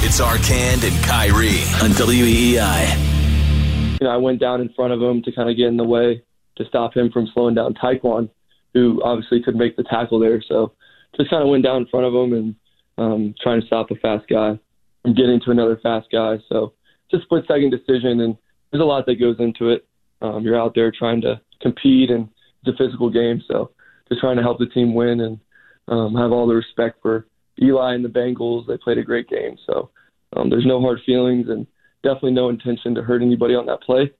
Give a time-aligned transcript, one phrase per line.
[0.00, 3.98] It's Arcand and Kyrie on WEEI.
[4.00, 5.82] You know, I went down in front of him to kind of get in the
[5.82, 6.22] way
[6.56, 8.30] to stop him from slowing down Tyquan,
[8.74, 10.40] who obviously could make the tackle there.
[10.40, 10.72] So
[11.16, 12.54] just kind of went down in front of him and
[12.96, 14.56] um, trying to stop a fast guy
[15.02, 16.36] from getting to another fast guy.
[16.48, 16.74] So
[17.10, 18.36] just split second decision, and
[18.70, 19.84] there's a lot that goes into it.
[20.22, 22.28] Um, you're out there trying to compete, and
[22.64, 23.42] it's a physical game.
[23.48, 23.72] So
[24.08, 25.40] just trying to help the team win and
[25.88, 27.26] um, have all the respect for
[27.62, 28.66] Eli and the Bengals.
[28.66, 29.56] They played a great game.
[29.66, 29.90] So
[30.36, 31.66] um, there's no hard feelings and
[32.02, 34.12] definitely no intention to hurt anybody on that play.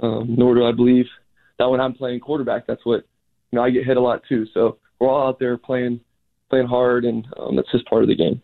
[0.00, 1.06] Um, nor do I believe
[1.58, 3.04] that when I'm playing quarterback, that's what
[3.50, 3.62] you know.
[3.62, 4.46] I get hit a lot too.
[4.52, 6.00] So we're all out there playing
[6.50, 8.42] playing hard, and um, that's just part of the game.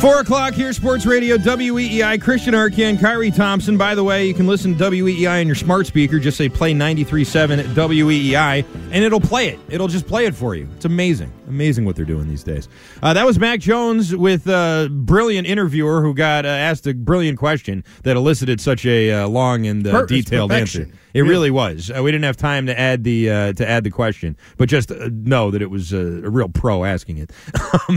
[0.00, 3.78] Four o'clock here, Sports Radio, WEEI, Christian Arcand, Kyrie Thompson.
[3.78, 6.18] By the way, you can listen to WEEI on your smart speaker.
[6.18, 9.58] Just say play 93.7 at WEEI, and it'll play it.
[9.70, 10.68] It'll just play it for you.
[10.76, 11.32] It's amazing.
[11.48, 12.68] Amazing what they're doing these days.
[13.02, 17.38] Uh, that was Mac Jones with a brilliant interviewer who got uh, asked a brilliant
[17.38, 20.82] question that elicited such a uh, long and uh, detailed perfection.
[20.82, 20.94] answer.
[21.16, 21.90] It really was.
[21.90, 24.90] Uh, we didn't have time to add the uh, to add the question, but just
[24.92, 27.30] uh, know that it was uh, a real pro asking it.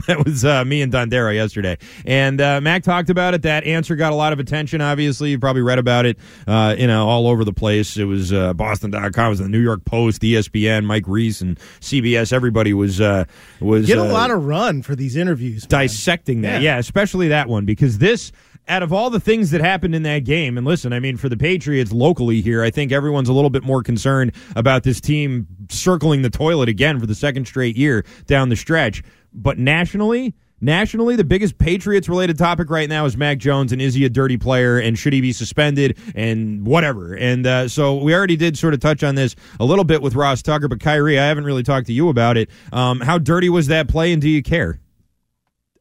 [0.07, 3.41] that was uh, me and Dondera yesterday, and uh, Mac talked about it.
[3.43, 4.81] That answer got a lot of attention.
[4.81, 6.17] Obviously, you probably read about it.
[6.47, 7.97] Uh, you know, all over the place.
[7.97, 12.33] It was uh, Boston.com, it was the New York Post, ESPN, Mike Reiss, and CBS.
[12.33, 13.25] Everybody was uh,
[13.59, 15.63] was Get a uh, lot of run for these interviews.
[15.63, 15.81] man.
[15.81, 16.61] dissecting that.
[16.61, 16.75] Yeah.
[16.75, 16.77] Yeah.
[16.77, 18.31] especially that one because this
[18.67, 21.27] out of all the things that happened in that game and listen, I mean for
[21.27, 25.47] the Patriots locally here, I think everyone's a little bit more concerned about this team
[25.69, 29.01] circling the toilet again for the second straight year down the stretch,
[29.33, 33.93] but nationally Nationally, the biggest Patriots related topic right now is Mac Jones and is
[33.93, 37.13] he a dirty player and should he be suspended and whatever.
[37.13, 40.15] And uh, so we already did sort of touch on this a little bit with
[40.15, 42.49] Ross Tucker, but Kyrie, I haven't really talked to you about it.
[42.73, 44.79] Um, how dirty was that play and do you care?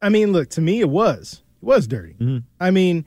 [0.01, 1.41] I mean, look, to me, it was.
[1.61, 2.13] It was dirty.
[2.13, 2.37] Mm-hmm.
[2.59, 3.05] I mean,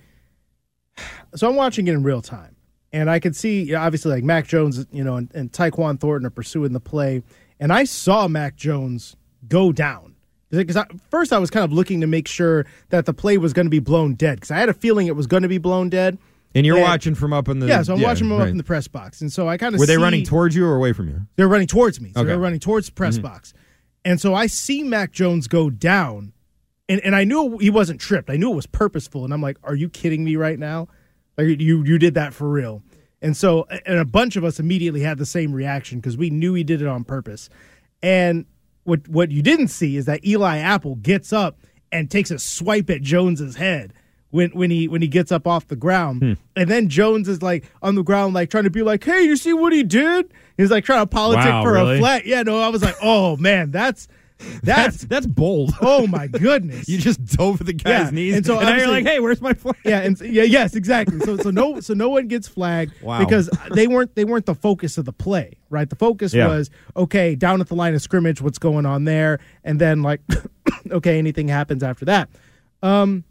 [1.34, 2.56] so I'm watching it in real time.
[2.94, 5.98] And I could see, you know, obviously, like Mac Jones, you know, and, and Tyquan
[5.98, 7.22] Thornton are pursuing the play.
[7.58, 9.16] And I saw Mac Jones
[9.48, 10.11] go down.
[10.52, 13.52] Because I, first I was kind of looking to make sure that the play was
[13.52, 14.36] going to be blown dead.
[14.36, 16.18] Because I had a feeling it was going to be blown dead.
[16.54, 18.44] And you're And- watching from up in the Yeah, so I'm watching them right.
[18.44, 19.22] up in the press box.
[19.22, 21.22] And so I kind of Were they see- running towards you or away from you?
[21.36, 22.12] They're running towards me.
[22.14, 22.28] So Okay.
[22.28, 23.26] they're running towards the press mm-hmm.
[23.26, 23.54] box.
[24.04, 26.32] And so I see Mac Jones go down,
[26.88, 28.28] and, and I knew he wasn't tripped.
[28.28, 29.24] I knew it was purposeful.
[29.24, 30.88] And I'm like, are you kidding me right now?
[31.38, 32.82] Like you you did that for real.
[33.22, 36.52] And so and a bunch of us immediately had the same reaction because we knew
[36.52, 37.48] he did it on purpose.
[38.02, 38.44] And
[38.84, 41.59] what what you didn't see is that Eli Apple gets up
[41.91, 43.93] and takes a swipe at Jones's head
[44.31, 46.22] when when he when he gets up off the ground.
[46.22, 46.32] Hmm.
[46.56, 49.37] And then Jones is like on the ground like trying to be like, "Hey, you
[49.37, 51.97] see what he did?" He's like trying to politic Wow, for really?
[51.97, 52.26] a flat.
[52.26, 54.09] Yeah, no, I was like, "Oh man, that's
[54.62, 55.72] that's that's bold.
[55.80, 59.04] oh my goodness." You just dove the guy's Yeah, knees, and so now you're like,
[59.06, 61.20] "Hey, where's my flag?" yeah, and yeah, yes, exactly.
[61.20, 63.19] So so no so no one gets flagged Wow.
[63.19, 65.88] because they weren't they weren't the focus of the play, right?
[65.88, 66.48] The focus Yeah.
[66.48, 70.20] was okay, down at the line of scrimmage, what's going on there, and then like
[70.91, 72.28] okay, anything happens after that.
[72.82, 73.25] Um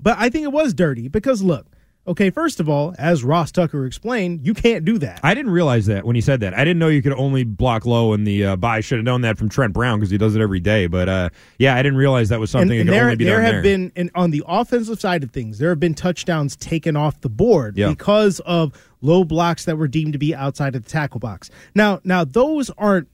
[0.00, 1.66] but I think it was dirty because look,
[2.06, 5.20] okay, first of all, as Ross Tucker explained, you can't do that.
[5.22, 6.54] I didn't realize that when he said that.
[6.54, 8.78] I didn't know you could only block low in the uh, buy.
[8.78, 10.86] I should have known that from Trent Brown because he does it every day.
[10.88, 13.16] But uh, yeah, I didn't realize that was something and, and that could there, only
[13.16, 13.62] be there have there.
[13.62, 17.28] been and on the offensive side of things there have been touchdowns taken off the
[17.28, 17.88] board Yeah.
[17.90, 22.00] because of low blocks that were deemed to be outside of the tackle box now
[22.04, 23.08] now those aren't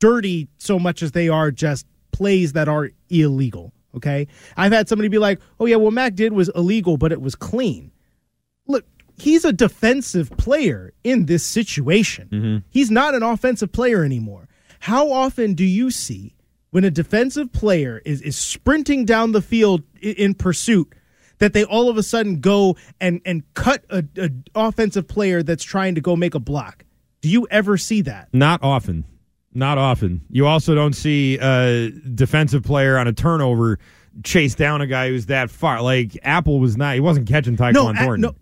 [0.00, 5.08] dirty so much as they are just plays that are illegal okay i've had somebody
[5.08, 7.90] be like oh yeah what mac did was illegal but it was clean
[8.66, 8.84] look
[9.18, 12.56] he's a defensive player in this situation Mm-hmm.
[12.70, 14.48] he's not an offensive player anymore
[14.80, 16.34] how often do you see
[16.70, 20.92] when a defensive player is, is sprinting down the field i- in pursuit
[21.38, 25.64] that they all of a sudden go and, and cut a, a offensive player that's
[25.64, 26.84] trying to go make a block
[27.20, 29.04] do you ever see that Not often.
[29.54, 30.22] Not often.
[30.30, 33.78] You also don't see a defensive player on a turnover
[34.24, 35.82] chase down a guy who's that far.
[35.82, 36.94] Like Apple was not.
[36.94, 38.20] He wasn't catching Tyquan no, Thornton.
[38.22, 38.34] no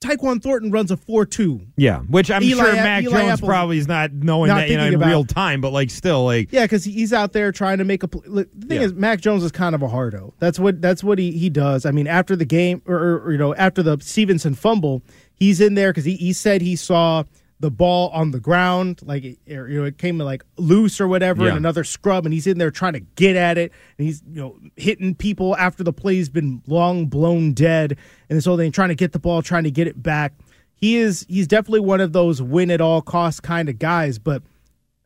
[0.00, 1.60] Tyquan Thornton runs a four-two.
[1.76, 4.70] Yeah, which I'm Eli- sure Mac Eli Jones Apple's probably is not knowing not that
[4.70, 7.52] you know in about- real time, but like still like Yeah, because he's out there
[7.52, 8.08] trying to make a.
[8.26, 8.86] look, The thing Yeah.
[8.86, 10.32] is, Mac Jones is kind of a hardo.
[10.38, 11.84] That's what that's what he, he does.
[11.84, 15.02] I mean, after the game, or, or, or, you know, after the Stevenson fumble,
[15.34, 17.24] he's in there because he, he said he saw
[17.60, 21.06] the ball on the ground, like it, or, you know, it came like loose or
[21.06, 21.48] whatever, Yeah.
[21.50, 24.40] and another scrub, and he's in there trying to get at it, and he's you
[24.40, 27.96] know hitting people after the play's been long blown dead,
[28.30, 30.32] and so they're trying to get the ball, trying to get it back.
[30.74, 34.42] He is he's definitely one of those win at all costs kind of guys, but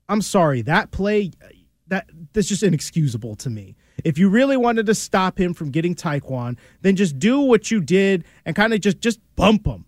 [0.09, 1.33] I'm sorry, that play
[1.89, 3.75] that that's just inexcusable to me.
[4.05, 7.81] If you really wanted to stop him from getting Tyquan, then just do what you
[7.81, 9.87] did and kind of just just bump him.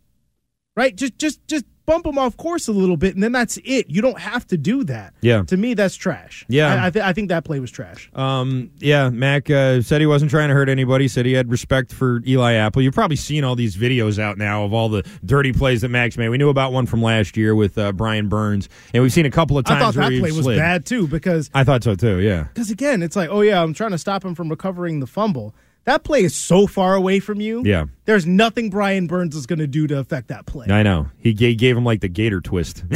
[0.77, 0.95] Right?
[0.97, 3.88] Just just just bump them off course a little bit and then that's it.
[3.88, 5.15] You don't have to do that.
[5.21, 5.43] Yeah.
[5.44, 6.44] To me that's trash.
[6.49, 6.75] Yeah.
[6.83, 8.11] I I, th- I think that play was trash.
[8.15, 11.09] Um, yeah, Mac uh, said he wasn't trying to hurt anybody.
[11.09, 12.83] Said he had respect for Eli Apple.
[12.83, 16.17] You've probably seen all these videos out now of all the dirty plays that Max
[16.17, 16.29] made.
[16.29, 19.31] We knew about one from last year with uh, Brian Burns, and we've seen a
[19.31, 20.59] couple of I times thought where that play was slid.
[20.59, 22.19] bad too because I thought so too.
[22.21, 25.06] Yeah, because again, it's like, oh yeah, I'm trying to stop him from recovering the
[25.06, 25.55] fumble.
[25.85, 27.62] That play is so far away from you.
[27.65, 27.87] Yeah.
[28.06, 30.67] There's nothing Brian Burns is going to do to affect that play.
[30.70, 31.08] I know.
[31.19, 32.85] He gave, gave him like the gator twist.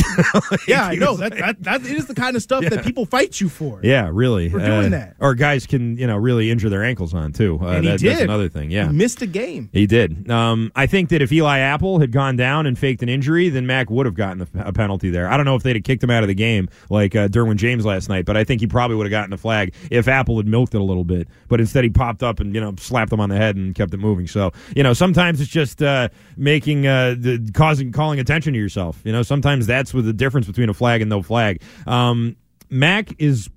[0.66, 1.16] Yeah, I know.
[1.16, 3.80] That, that that is the kind of stuff that people fight you for.
[3.82, 4.48] yeah, really.
[4.48, 5.16] For doing Uh, that.
[5.18, 7.58] or guys can you know really injure their ankles on too.
[7.60, 8.10] Uh, and he that- did.
[8.12, 8.70] That's another thing.
[8.70, 9.68] Yeah, he missed a game.
[9.72, 10.30] He did.
[10.30, 13.66] Um, I think that if Eli Apple had gone down and faked an injury, then
[13.66, 15.28] Mac would have gotten a, a penalty there.
[15.28, 17.56] I don't know if they'd have kicked him out of the game like uh, Derwin
[17.56, 20.36] James last night, but I think he probably would have gotten a flag if Apple
[20.36, 21.26] had milked it a little bit.
[21.48, 23.92] But instead, he popped up and you know slapped him on the head and kept
[23.94, 24.26] it moving.
[24.28, 29.00] So you know sometimes it's just uh, making uh, the causing calling attention to yourself.
[29.02, 31.62] You know sometimes that's with the difference between a flag and no flag.
[31.86, 32.36] Um,
[32.68, 33.48] Mac is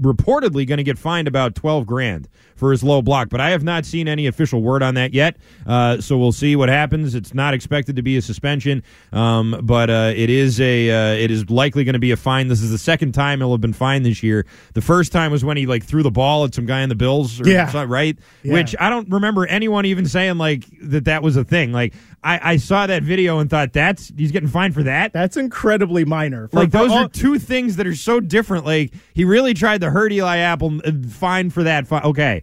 [0.00, 3.62] reportedly going to get fined about 12 grand for his low block, but I have
[3.62, 5.36] not seen any official word on that yet.
[5.66, 7.14] Uh, so we'll see what happens.
[7.14, 8.82] It's not expected to be a suspension,
[9.12, 12.48] um, but uh, it is a uh, it is likely going to be a fine.
[12.48, 14.46] This is the second time he'll have been fined this year.
[14.72, 16.94] The first time was when he like threw the ball at some guy in the
[16.94, 17.66] Bills, or Yeah.
[17.68, 18.18] something, right?
[18.42, 18.54] Yeah.
[18.54, 21.72] Which I don't remember anyone even saying like that that was a thing.
[21.72, 21.92] Like
[22.24, 25.12] I, I saw that video and thought that's he's getting fined for that.
[25.12, 26.48] That's incredibly minor.
[26.48, 28.64] For- Like those all- are two things that are so different.
[28.64, 30.80] Like he really tried to hurt Eli Apple.
[30.84, 31.86] uh, Fine for that.
[31.86, 32.42] Fi- Okay,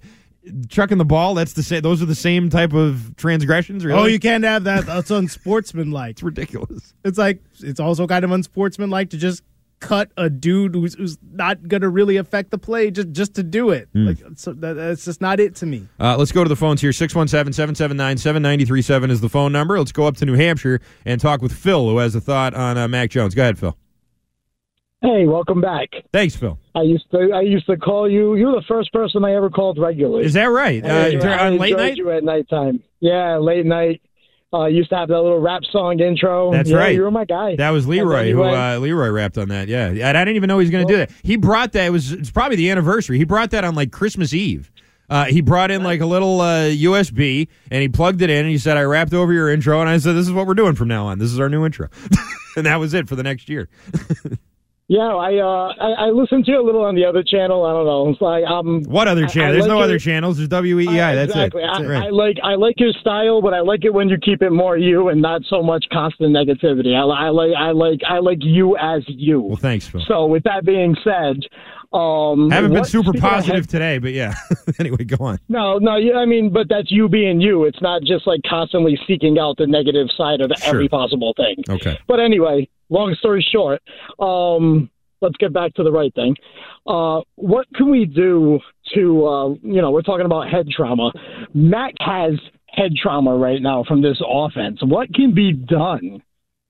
[0.67, 1.33] chucking the ball.
[1.35, 1.81] That's the same.
[1.81, 3.85] Those are the same type of transgressions.
[3.85, 3.99] Really?
[3.99, 4.85] Oh, you can't have that.
[4.85, 6.11] That's unsportsmanlike.
[6.11, 6.93] It's ridiculous.
[7.05, 9.41] It's like it's also kind of unsportsmanlike to just
[9.79, 13.43] cut a dude who's, who's not going to really affect the play just just to
[13.43, 13.89] do it.
[13.93, 14.07] Hmm.
[14.07, 15.87] Like so that, that's just not it to me.
[15.99, 16.91] Uh, let's go to the phones here.
[16.91, 19.77] 617-779-7937 is the phone number.
[19.77, 22.77] Let's go up to New Hampshire and talk with Phil, who has a thought on
[22.77, 23.35] uh, Mac Jones.
[23.35, 23.77] Go ahead, Phil.
[25.03, 25.89] Hey, welcome back.
[26.13, 26.57] Thanks, Phil.
[26.73, 28.35] I used to I used to call you.
[28.35, 30.23] You're the first person I ever called regularly.
[30.23, 30.81] Is that right?
[30.81, 31.97] Uh, I, on late night?
[31.97, 32.81] you at nighttime.
[33.01, 34.01] Yeah, late night.
[34.53, 36.53] Uh, used to have that little rap song intro.
[36.53, 36.95] That's yeah, right.
[36.95, 37.57] You were my guy.
[37.57, 39.67] That was Leroy who uh, Leroy rapped on that.
[39.67, 41.11] Yeah, and I didn't even know he was going to do that.
[41.21, 41.85] He brought that.
[41.85, 43.17] It was it's probably the anniversary.
[43.17, 44.71] He brought that on like Christmas Eve.
[45.09, 48.49] Uh, he brought in like a little uh, USB and he plugged it in and
[48.49, 50.75] he said, "I rapped over your intro." And I said, "This is what we're doing
[50.75, 51.19] from now on.
[51.19, 51.89] This is our new intro."
[52.55, 53.67] and that was it for the next year.
[54.89, 57.65] Yeah, I uh I, I listened to you a little on the other channel.
[57.65, 58.09] I don't know.
[58.09, 59.49] It's like um What other I- channel?
[59.49, 60.37] I There's like no your- other channels.
[60.37, 60.99] There's WEEI.
[61.01, 61.63] I- That's exactly.
[61.63, 61.67] it.
[61.67, 61.87] That's I, it.
[61.87, 62.03] Right.
[62.03, 64.77] I like I like your style, but I like it when you keep it more
[64.77, 66.93] you and not so much constant negativity.
[66.95, 69.39] I, I like I like I like you as you.
[69.41, 70.01] well, thanks, Phil.
[70.05, 71.37] So with that being said,
[71.93, 74.33] um, I haven't been super positive today, but yeah.
[74.79, 75.39] anyway, go on.
[75.47, 77.65] No, no, yeah, I mean, but that's you being you.
[77.65, 80.69] It's not just like constantly seeking out the negative side of Sure.
[80.75, 81.63] every possible thing.
[81.69, 81.99] Okay.
[82.07, 83.81] But anyway, long story short,
[84.19, 84.89] um,
[85.21, 86.35] let's get back to the right thing.
[86.87, 88.59] Uh, what can we do
[88.95, 91.11] to, uh, you know, we're talking about head trauma.
[91.53, 92.33] Mac has
[92.67, 94.79] head trauma right now from this offense.
[94.81, 96.21] What can be done?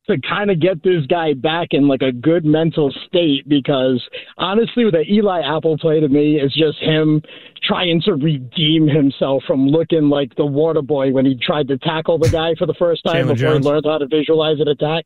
[0.07, 4.03] To kind of get this guy back in like a good mental state, because
[4.37, 7.21] honestly, with the Eli Apple play to me is just him
[7.65, 12.17] trying to redeem himself from looking like the water boy when he tried to tackle
[12.17, 13.65] the guy for the first time Chandler before Jones.
[13.65, 15.05] he learned how to visualize an attack.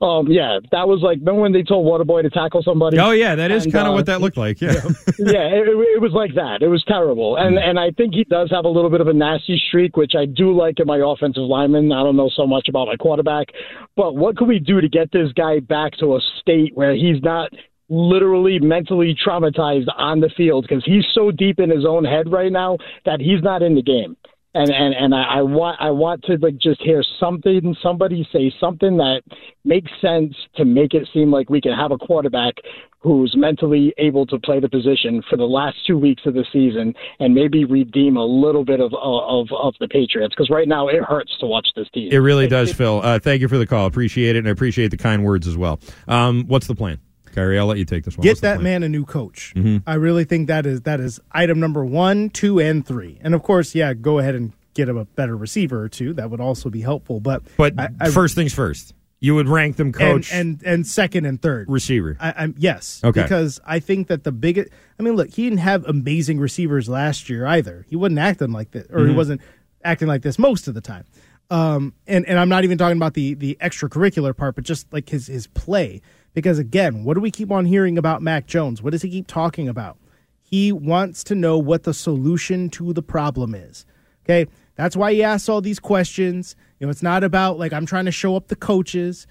[0.00, 2.98] Um, yeah, that was like remember when they told Waterboy to tackle somebody?
[2.98, 4.60] Oh yeah, that is kind of uh, what that looked like.
[4.60, 4.72] Yeah.
[5.18, 6.62] yeah, it, it was like that.
[6.62, 9.12] It was terrible, and and I think he does have a little bit of a
[9.12, 11.92] nasty streak, which I do like in my offensive lineman.
[11.92, 13.48] I don't know so much about my quarterback,
[13.96, 17.22] but what can we do to get this guy back to a state where he's
[17.22, 17.50] not
[17.88, 22.52] literally mentally traumatized on the field because he's so deep in his own head right
[22.52, 24.16] now that he's not in the game.
[24.54, 28.52] And and and I, I want I want to like just hear something, somebody say
[28.60, 29.22] something that
[29.64, 32.54] makes sense to make it seem like we can have a quarterback
[32.98, 36.94] who's mentally able to play the position for the last two weeks of the season
[37.18, 41.02] and maybe redeem a little bit of of of the Patriots because right now it
[41.02, 42.08] hurts to watch this team.
[42.12, 43.00] It really does, Phil.
[43.02, 43.86] Uh, thank you for the call.
[43.86, 45.80] Appreciate it, and I appreciate the kind words as well.
[46.08, 46.98] Um, what's the plan?
[47.34, 48.22] Kyrie, I'll let you take this one.
[48.22, 49.54] Get What's that man a new coach.
[49.86, 53.18] I really think that is that is item number one, two, and three.
[53.22, 56.12] And of course, yeah, go ahead and get him a better receiver or two.
[56.14, 57.20] That would also be helpful.
[57.20, 60.86] But But I, I, first things first, you would rank them and, coach, and and
[60.86, 62.16] second and third receiver.
[62.20, 63.22] I, I'm yes, Okay.
[63.22, 64.68] because I think that the biggest.
[64.98, 67.84] I mean, look, he didn't have amazing receivers last year either.
[67.88, 69.10] He wasn't acting like this, or Mm-hmm.
[69.10, 69.40] he wasn't
[69.84, 71.04] acting like this most of the time.
[71.50, 75.08] Um, and and I'm not even talking about the the extracurricular part, but just like
[75.08, 76.00] his his play.
[76.34, 78.82] Because again, what do we keep on hearing about Mac Jones?
[78.82, 79.98] What does he keep talking about?
[80.42, 83.84] He wants to know what the solution to the problem is.
[84.24, 86.56] Okay, that's why he asks all these questions.
[86.78, 89.26] You know, it's not about like I'm trying to show up the coaches.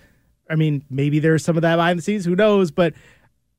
[0.50, 2.26] I mean, maybe there's some of that behind the scenes.
[2.26, 2.72] Who knows?
[2.72, 2.94] But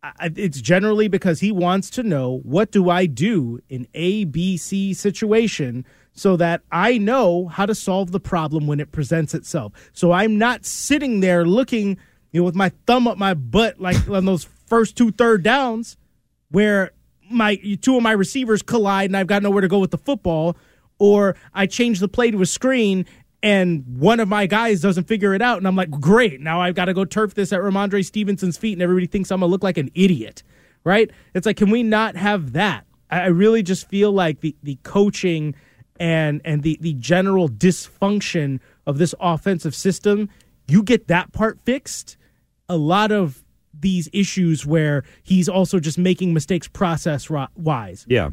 [0.03, 4.57] I, it's generally because he wants to know what do I do in A, B,
[4.57, 9.73] C situation so that I know how to solve the problem when it presents itself.
[9.93, 11.99] So I'm not sitting there looking,
[12.33, 15.97] you know, with my thumb up my butt like on those first two third downs
[16.51, 16.93] where
[17.31, 20.57] my two of my receivers collide and I've got nowhere to go with the football,
[20.99, 23.07] or I change the play to a screen
[23.43, 26.75] and one of my guys doesn't figure it out, and I'm like, great, now I've
[26.75, 29.63] got to go turf this at Rhamondre Stevenson's feet, and everybody thinks I'm gonna look
[29.63, 30.43] like an idiot,
[30.85, 31.11] right?
[31.35, 32.85] It's like, can we not have that?
[33.11, 35.55] I really just feel like the the coaching
[35.99, 40.29] and and the the general dysfunction of this offensive system,
[40.69, 42.17] you get that part fixed,
[42.71, 43.45] a lot of
[43.79, 48.07] these issues where he's also just making mistakes process wise.
[48.09, 48.31] yeah.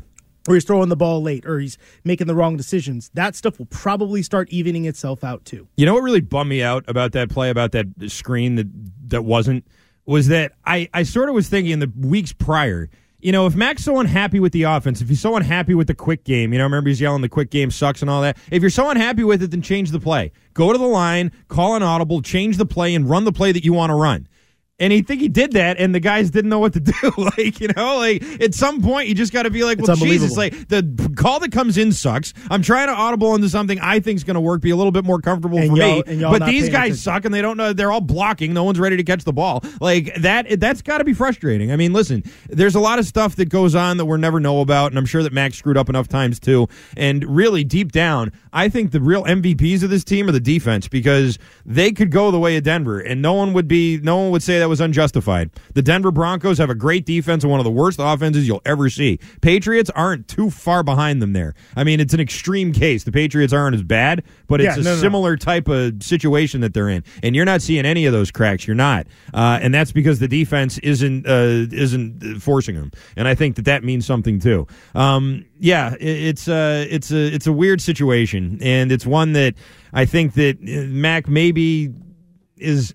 [0.47, 3.67] or he's throwing the ball late or he's making the wrong decisions that stuff will
[3.67, 7.29] probably start evening itself out too You know what really bummed me out about that
[7.29, 8.67] play, about that screen that
[9.09, 9.65] that wasn't,
[10.05, 13.55] was that I, I sort of was thinking in the weeks prior, you know, if
[13.55, 16.59] Mac's so unhappy with the offense, if he's so unhappy with the quick game, you
[16.59, 18.37] know, remember he's yelling the quick game sucks and all that.
[18.51, 20.31] If you're so unhappy with it, then change the play.
[20.53, 23.63] Go to the line, call an audible, change the play, and run the play that
[23.63, 24.27] you want to run.
[24.79, 26.93] And he think he did that, and the guys didn't know what to do.
[27.17, 30.37] like you know, like at some point you just got to be like, well, Jesus,
[30.37, 32.33] like the call that comes in sucks.
[32.51, 35.03] I'm trying to audible into something I think's going to work, be a little bit
[35.03, 36.03] more comfortable And for me.
[36.21, 36.95] But these guys attention.
[36.97, 37.73] suck, and they don't know.
[37.73, 38.53] They're all blocking.
[38.53, 39.63] No one's ready to catch the ball.
[39.81, 40.59] Like that.
[40.59, 41.71] That's got to be frustrating.
[41.71, 44.61] I mean, listen, there's a lot of stuff that goes on that we'll never know
[44.61, 46.67] about, and I'm sure that Max screwed up enough times too.
[46.95, 50.87] And really, deep down, I think the real MVPs of this team are the defense
[50.87, 54.31] because they could go the way of Denver, and no one would be, no one
[54.31, 55.49] would say that was unjustified.
[55.73, 58.89] The Denver Broncos have a great defense and one of the worst offenses you'll ever
[58.89, 59.19] see.
[59.41, 61.53] Patriots aren't too far behind them there.
[61.75, 63.03] I mean, it's an extreme case.
[63.03, 65.01] The Patriots aren't as bad, but it's Yeah, a no, no, no.
[65.01, 68.67] similar type of situation that they're in, and you're not seeing any of those cracks.
[68.67, 73.27] You're not, uh, and that's because the defense isn't uh, isn't uh, forcing them, and
[73.27, 74.67] I think that that means something too.
[74.95, 79.55] Um, yeah, it's a it's a it's a weird situation, and it's one that
[79.93, 81.91] I think that uh, Mac maybe
[82.57, 82.93] is.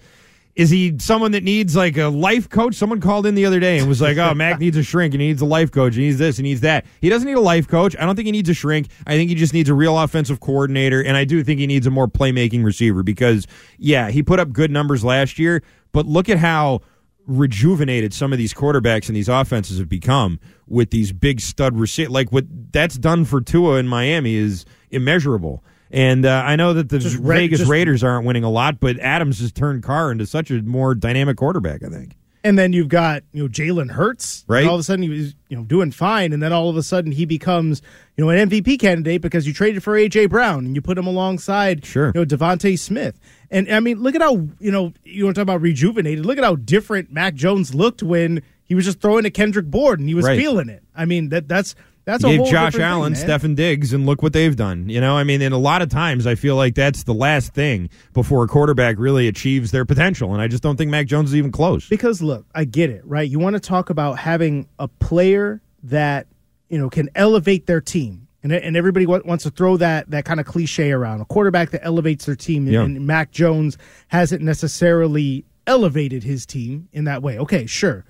[0.54, 2.74] Is he someone that needs like a life coach?
[2.74, 5.14] Someone called in the other day and was like, "Oh, Mac needs a shrink.
[5.14, 5.94] and He needs a life coach.
[5.94, 6.36] He needs this.
[6.36, 7.96] He needs that." He doesn't need a life coach.
[7.98, 8.88] I don't think he needs a shrink.
[9.06, 11.86] I think he just needs a real offensive coordinator, and I do think he needs
[11.86, 13.46] a more playmaking receiver because,
[13.78, 16.82] yeah, he put up good numbers last year, but look at how
[17.26, 22.10] rejuvenated some of these quarterbacks and these offenses have become with these big stud receiver.
[22.10, 25.62] Like what that's done for Tua in Miami is immeasurable.
[25.92, 28.98] And uh, I know that the Just Vegas just- Raiders aren't winning a lot, but
[28.98, 31.82] Adams has turned Carr into such a more dynamic quarterback.
[31.84, 32.16] I think.
[32.44, 34.66] and then you've got you know Jalen Hurts Right.
[34.66, 36.82] all of a sudden he was you know doing fine and then all of a
[36.82, 37.82] sudden he becomes
[38.16, 41.06] you know an MVP candidate because you traded for AJ Brown and you put him
[41.06, 42.06] alongside Sure.
[42.06, 43.20] you know DeVonta Smith
[43.50, 46.36] and I mean look at how you know you want to talk about rejuvenated look
[46.38, 50.08] at how different Mac Jones looked when he was just throwing to Kendrick Bourne and
[50.08, 50.36] he was Right.
[50.38, 53.28] feeling it I mean that that's that's You gave Josh Allen, thing.
[53.28, 54.88] Stefon Diggs, and look what they've done.
[54.88, 57.54] You know, I mean, and a lot of times I feel like that's the last
[57.54, 61.30] thing before a quarterback really achieves their potential, and I just don't think Mac Jones
[61.30, 61.88] is even close.
[61.88, 63.28] Because look, I get it, right?
[63.28, 66.26] You want to talk about having a player that
[66.68, 70.24] you know can elevate their team, and and everybody wa- wants to throw that that
[70.24, 72.66] kind of cliche around a quarterback that elevates their team.
[72.66, 72.82] Yeah.
[72.82, 73.78] and Mac Jones
[74.08, 77.38] hasn't necessarily elevated his team in that way.
[77.38, 78.04] Okay, sure.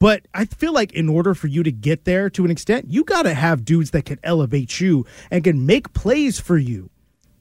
[0.00, 3.04] But I feel like in order for you to get there to an extent, you
[3.04, 6.90] got to have dudes that can elevate you and can make plays for you.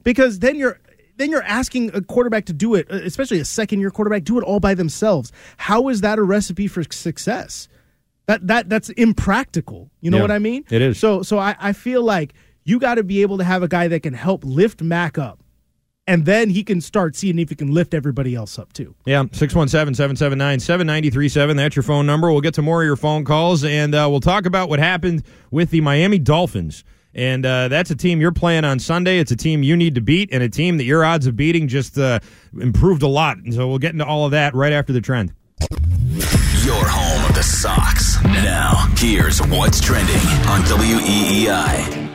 [0.04, 0.80] Because then you're
[1.16, 4.38] then you're asking a quarterback to do it, uh, especially a second year quarterback, do
[4.38, 5.32] it all by themselves.
[5.58, 7.68] How is that a recipe for success?
[8.28, 9.90] That that that's impractical.
[10.02, 10.66] You know Yeah, what I mean?
[10.70, 11.00] it is.
[11.00, 12.34] So so I, I feel like
[12.66, 15.40] you got to be able to have a guy that can help lift Mac up.
[16.10, 18.96] And then he can start seeing if he can lift everybody else up too.
[19.06, 21.56] Yeah, 617 779 7937.
[21.56, 22.32] That's your phone number.
[22.32, 25.22] We'll get to more of your phone calls and uh, we'll talk about what happened
[25.52, 26.84] with the Miami Dolphins.
[27.14, 29.20] And uh, that's a team you're playing on Sunday.
[29.20, 31.68] It's a team you need to beat and a team that your odds of beating
[31.68, 32.22] just uh,
[32.60, 33.38] improved a lot.
[33.38, 35.36] And so we'll get into all of that right after the trend.
[36.66, 38.20] Your home of the Sox.
[38.24, 40.16] Now, here's what's trending
[40.48, 42.09] on WEEI.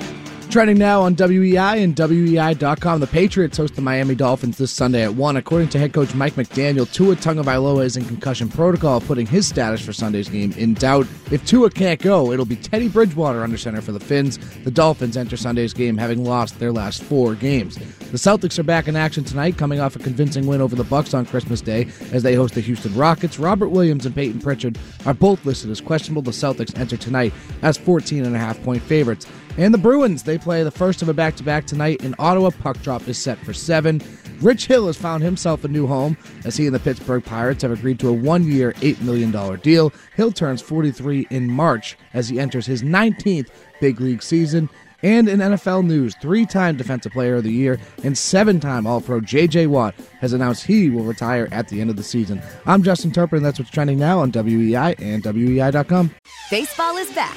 [0.55, 3.01] Trending now on WEEI and WEEI.com.
[3.01, 5.37] The Patriots host the Miami Dolphins this Sunday at 1.
[5.37, 9.85] According to head coach Mike McDaniel, Tua Tagovailoa is in concussion protocol, putting his status
[9.85, 11.09] for Sunday's game in doubt.
[11.33, 14.39] If Tua can't go, it'll be Teddy Bridgewater under center for the Fins.
[14.63, 17.75] The Dolphins enter Sunday's game having lost their last four games.
[17.75, 21.15] The Celtics are back in action tonight, coming off a convincing win over the Bucks
[21.15, 23.41] on Christmas Day as they host the Houston Rockets.
[23.41, 26.23] Robert Williams and Peyton Pritchard are both listed as questionable.
[26.23, 29.27] The Celtics enter tonight as 14 and a half point favorites.
[29.57, 32.51] And the Bruins, they play the first of a back to back tonight in Ottawa.
[32.51, 34.03] Puck drop is set for 7.
[34.41, 37.71] Rich Hill has found himself a new home as he and the Pittsburgh Pirates have
[37.71, 39.31] agreed to a one year, $8 million
[39.61, 39.93] deal.
[40.17, 43.49] Hill turns 43 in March as he enters his 19th
[43.81, 44.69] big league season.
[45.05, 49.03] And in NFL news, three time Defensive Player of the Year and seven time All
[49.03, 49.67] Pro J.J.
[49.67, 52.41] Watt has announced he will retire at the end of the season.
[52.65, 56.11] I'm Justin Turpin, and that's what's trending now on WEEI and WEEI.com.
[56.51, 57.37] Baseball is back,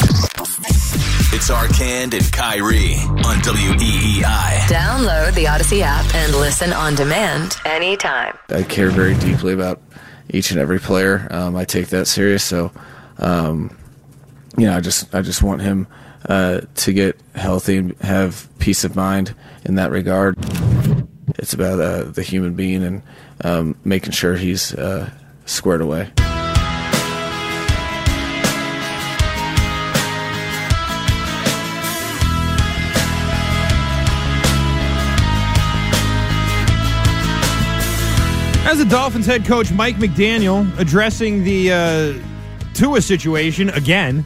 [1.33, 2.95] It's Arcand and Kyrie
[3.25, 4.67] on WEEI.
[4.67, 8.37] Download the Audacy app and listen on demand anytime.
[8.49, 9.81] I care very deeply about
[10.29, 11.29] each and every player.
[11.31, 12.43] Um, I take that serious.
[12.43, 12.73] So,
[13.17, 13.77] um,
[14.57, 15.87] you know, I just I just want him
[16.27, 19.33] uh, to get healthy and have peace of mind
[19.63, 20.35] in that regard.
[21.39, 23.03] It's about uh, the human being and
[23.45, 25.09] um, making sure he's uh,
[25.45, 26.11] squared away.
[38.71, 44.25] As the Dolphins head coach Mike McDaniel addressing the uh, Tua situation again.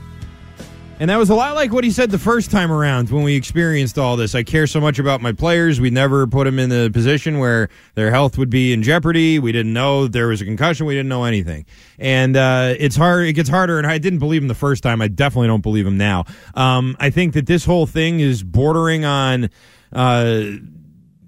[0.99, 3.35] And that was a lot like what he said the first time around when we
[3.35, 4.35] experienced all this.
[4.35, 5.81] I care so much about my players.
[5.81, 9.39] We never put them in the position where their health would be in jeopardy.
[9.39, 10.85] We didn't know there was a concussion.
[10.85, 11.65] We didn't know anything.
[11.97, 13.25] And uh, it's hard.
[13.25, 13.79] It gets harder.
[13.79, 15.01] And I didn't believe him the first time.
[15.01, 16.25] I definitely don't believe him now.
[16.53, 19.49] Um, I think that this whole thing is bordering on
[19.91, 20.43] uh,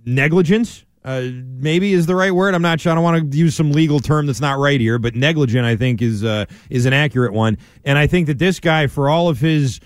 [0.05, 2.53] negligence uh, maybe is the right word.
[2.53, 2.91] I'm not sure.
[2.91, 5.77] I don't want to use some legal term that's not right here, but negligent, I
[5.77, 7.57] think, is uh, is an accurate one.
[7.85, 9.79] And I think that this guy, for all of his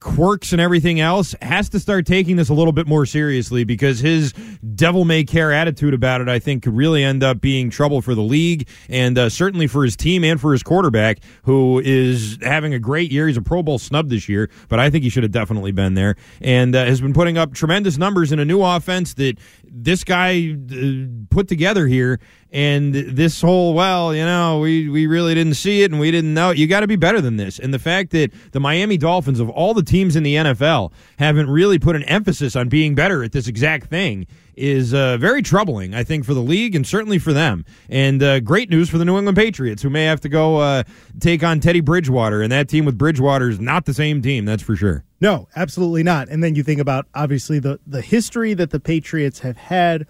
[0.00, 3.98] quirks and everything else, has to start taking this a little bit more seriously because
[3.98, 4.32] his
[4.74, 8.14] devil may care attitude about it, I think, could really end up being trouble for
[8.14, 12.74] the league and uh, certainly for his team and for his quarterback, who is having
[12.74, 13.26] a great year.
[13.26, 15.94] He's a Pro Bowl snub this year, but I think he should have definitely been
[15.94, 19.38] there and uh, has been putting up tremendous numbers in a new offense that
[19.70, 25.34] this guy uh, put together here and this whole well you know we, we really
[25.34, 27.58] didn't see it and we didn't know you got to be better than this.
[27.58, 31.50] And the fact that the miami dolphins of all the teams in the nfl haven't
[31.50, 34.26] really put an emphasis on being better at this exact thing
[34.58, 37.64] is uh, very troubling, I think, for the league and certainly for them.
[37.88, 40.82] And uh, great news for the New England Patriots, who may have to go uh,
[41.20, 42.42] take on Teddy Bridgewater.
[42.42, 45.04] And that team with Bridgewater is not the same team, that's for sure.
[45.20, 46.28] No, absolutely not.
[46.28, 50.06] And then you think about obviously the the history that the Patriots have had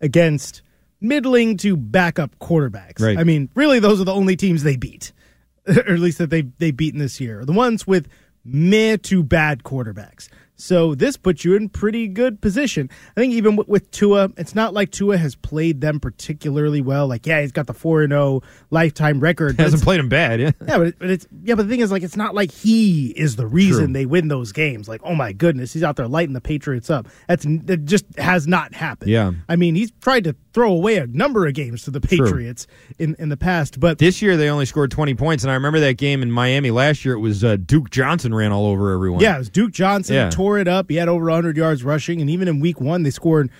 [0.00, 0.62] against
[1.00, 3.00] middling to backup quarterbacks.
[3.00, 3.18] Right.
[3.18, 5.12] I mean, really, those are the only teams they beat,
[5.66, 7.44] or at least that they they beaten this year.
[7.44, 8.08] The ones with
[8.44, 10.28] meh to bad quarterbacks.
[10.62, 12.88] So this puts you in pretty good position.
[13.16, 17.08] I think even with, with Tua, it's not like Tua has played them particularly well.
[17.08, 19.56] Like, yeah, he's got the four and zero lifetime record.
[19.62, 20.52] He hasn't played him bad, yeah.
[20.66, 23.08] Yeah, but, it, but it's yeah, but the thing is, like, it's not like he
[23.08, 23.92] is the reason True.
[23.92, 24.88] they win those games.
[24.88, 27.08] Like, oh my goodness, he's out there lighting the Patriots up.
[27.26, 29.10] That's that just has not happened.
[29.10, 29.32] Yeah.
[29.48, 32.66] I mean, he's tried to throw away a number of games to the Patriots
[32.98, 35.80] in in the past, but This year they only scored 20 points, and I remember
[35.80, 37.14] that game in Miami last year.
[37.14, 39.20] It was uh, Duke Johnson ran all over everyone.
[39.20, 40.30] yeah, it was Duke Johnson Yeah.
[40.30, 40.90] tore it up.
[40.90, 43.50] He had over 100 yards rushing, and even in Week One, they scored.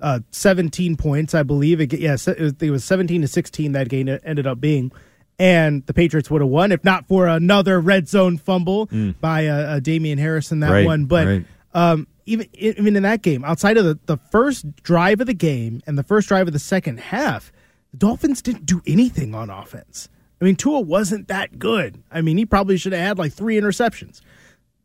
[0.00, 1.80] Uh, 17 points, I believe.
[1.80, 4.90] It, yeah, it was, 17 to 16 that game ended up being.
[5.38, 8.88] And the Patriots would have won if not for another red zone fumble
[9.20, 10.72] by uh, uh, Damian Harrison that Mm.
[10.72, 11.04] Right, one.
[11.04, 11.44] But right.
[11.72, 15.80] um, even even in that game, outside of the, the first drive of the game
[15.86, 17.52] and the first drive of the second half,
[17.92, 20.08] the Dolphins didn't do anything on offense.
[20.40, 22.02] I mean, Tua wasn't that good.
[22.10, 24.20] I mean, he probably should have had like three interceptions.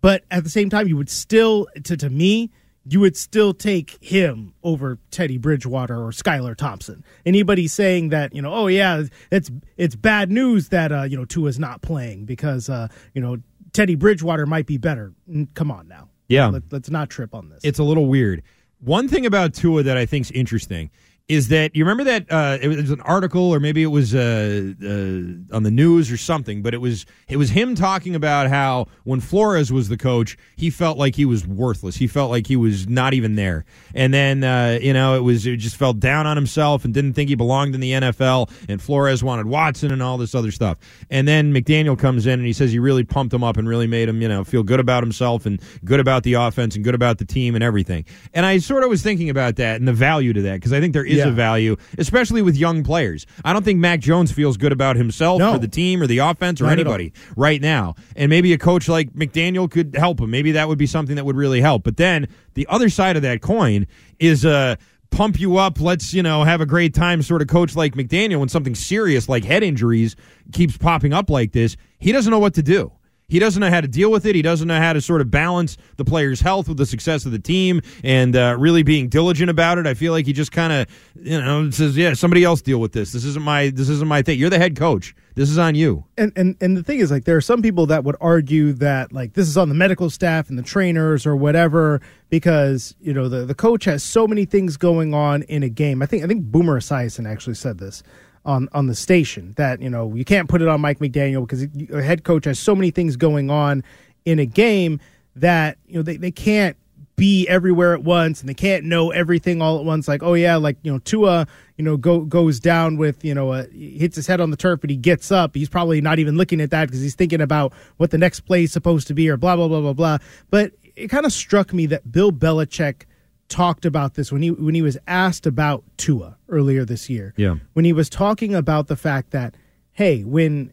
[0.02, 2.52] But at the same time, you would still, to, to me,
[2.90, 7.04] you would still take him over Teddy Bridgewater or Skylar Thompson.
[7.26, 11.26] Anybody saying that, you know, oh yeah, it's it's bad news that uh, you know
[11.26, 13.38] Tua's not playing because uh, you know
[13.74, 15.14] Teddy Bridgewater might be better.
[15.54, 16.10] Come on now.
[16.28, 16.48] Yeah.
[16.48, 17.60] Let, let's not trip on this.
[17.64, 18.44] It's a little weird.
[18.80, 20.92] One thing about Tua that I think is interesting
[21.28, 24.74] is that you remember that uh, it was an article or maybe it was uh,
[24.82, 28.88] uh, on the news or something, but it was it was him talking about how
[29.04, 31.98] when Flores was the coach, he felt like he was worthless.
[31.98, 35.46] He felt like he was not even there, and then uh, you know it was
[35.46, 38.50] it just felt down on himself and didn't think he belonged in the NFL.
[38.70, 40.78] And Flores wanted Watson and all this other stuff,
[41.10, 43.88] and then McDaniel comes in and he says he really pumped him up and really
[43.88, 46.96] made him you know feel good about himself and good about the offense and good
[46.96, 48.06] about the team and everything.
[48.34, 50.80] And I sort of was thinking about that and the value to that because I
[50.80, 51.28] think there is Yeah.
[51.28, 53.26] a value, especially with young players.
[53.46, 55.56] I don't think Mac Jones feels good about himself No.
[55.56, 57.96] or the team or the offense or Not anybody right now.
[58.16, 60.32] And maybe a coach like McDaniel could help him.
[60.32, 61.84] Maybe that would be something that would really help.
[61.84, 63.88] But then the other side of that coin
[64.20, 64.76] is uh
[65.10, 68.40] pump you up, let's, you know, have a great time sort of coach like McDaniel
[68.40, 70.18] when something serious like head injuries
[70.52, 71.78] keeps popping up like this.
[72.00, 72.92] He doesn't know what to do.
[73.30, 74.36] He doesn't know how to deal with it.
[74.36, 77.34] He doesn't know how to sort of balance the player's health with the success of
[77.34, 79.86] the team and uh, really being diligent about it.
[79.86, 82.94] I feel like he just kind of, you know, says, "Yeah, somebody else deal with
[82.94, 83.12] this.
[83.12, 84.40] This isn't my this isn't my thing.
[84.40, 85.14] You're the head coach.
[85.36, 87.86] This is on you." and and and the thing is like there are some people
[87.88, 91.36] that would argue that like this is on the medical staff and the trainers or
[91.36, 95.70] whatever because you know the the coach has so many things going on in a
[95.70, 96.02] game.
[96.02, 98.04] I think I think Boomer Esiason actually said this
[98.48, 101.68] on on the station that you know you can't put it on Mike McDaniel because
[101.92, 103.84] a head coach has so many things going on
[104.26, 105.00] in a game
[105.36, 106.78] that you know they, they can't
[107.18, 110.08] be everywhere at once and they can't know everything all at once.
[110.08, 113.52] Like oh yeah like you know Tua you know go goes down with you know
[113.52, 115.54] hits his head on the turf but he gets up.
[115.54, 118.64] He's probably not even looking at that because he's thinking about what the next play
[118.64, 120.18] is supposed to be or blah blah blah blah blah.
[120.50, 123.04] But it kind of struck me that Bill Belichick
[123.50, 127.34] talked about this when he when he was asked about Tua earlier this year.
[127.38, 127.56] Yeah.
[127.74, 129.56] when he was talking about the fact that
[129.94, 130.72] hey when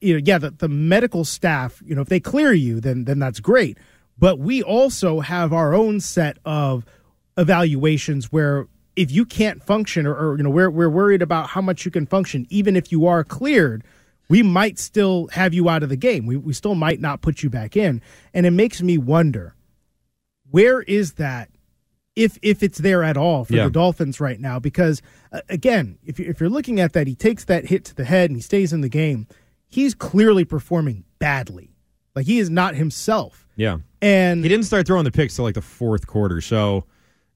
[0.00, 3.18] you know yeah the, the medical staff you know if they clear you then then
[3.18, 3.78] that's great.
[4.18, 6.84] But we also have our own set of
[7.36, 11.62] evaluations where if you can't function or, or you know we're, we're worried about how
[11.62, 13.84] much you can function even if you are cleared
[14.28, 16.24] we might still have you out of the game.
[16.24, 18.00] We, we still might not put you back in.
[18.32, 19.54] And it makes me wonder
[20.50, 21.50] where is that
[22.16, 23.64] if if it's there at all for Yeah.
[23.64, 25.00] the Dolphins right now because
[25.32, 28.04] uh, again if you if you're looking at that he takes that hit to the
[28.04, 29.26] head and he stays in the game
[29.66, 31.74] he's clearly performing badly
[32.14, 33.78] like he is not himself Yeah.
[34.02, 36.84] and He didn't start throwing the picks till like the fourth quarter, so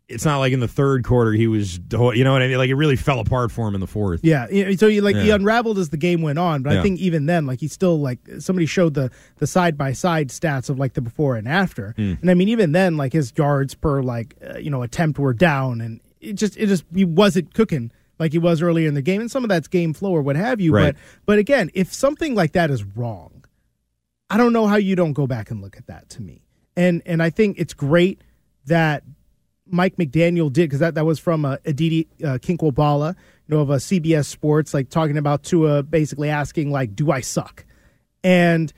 [0.08, 2.58] it's not like in the third quarter he was, you know what I mean?
[2.58, 4.20] Like it really fell apart for him in the fourth.
[4.22, 7.26] Yeah, so he like he unraveled as the game went on, but I think even
[7.26, 10.92] then, like he still like somebody showed the the side by side stats of like
[10.92, 12.14] the before and after, Hmm.
[12.20, 15.34] and I mean even then, like his yards per like uh, you know attempt were
[15.34, 17.90] down, and it just it just he wasn't cooking
[18.20, 20.36] like he was earlier in the game, and some of that's game flow or what
[20.36, 20.72] have you.
[20.72, 20.94] Right.
[20.94, 23.44] But but again, if something like that is wrong,
[24.30, 26.42] I don't know how you don't go back and look at that to me,
[26.76, 28.22] and and I think it's great
[28.66, 29.02] that
[29.66, 33.14] Mike McDaniel did because that, that was from uh, Aditi uh, Kinkhabwala,
[33.46, 37.20] you know, of uh, CBS Sports, like talking about Tua basically asking like, "Do I
[37.20, 37.64] suck?"
[38.22, 38.72] And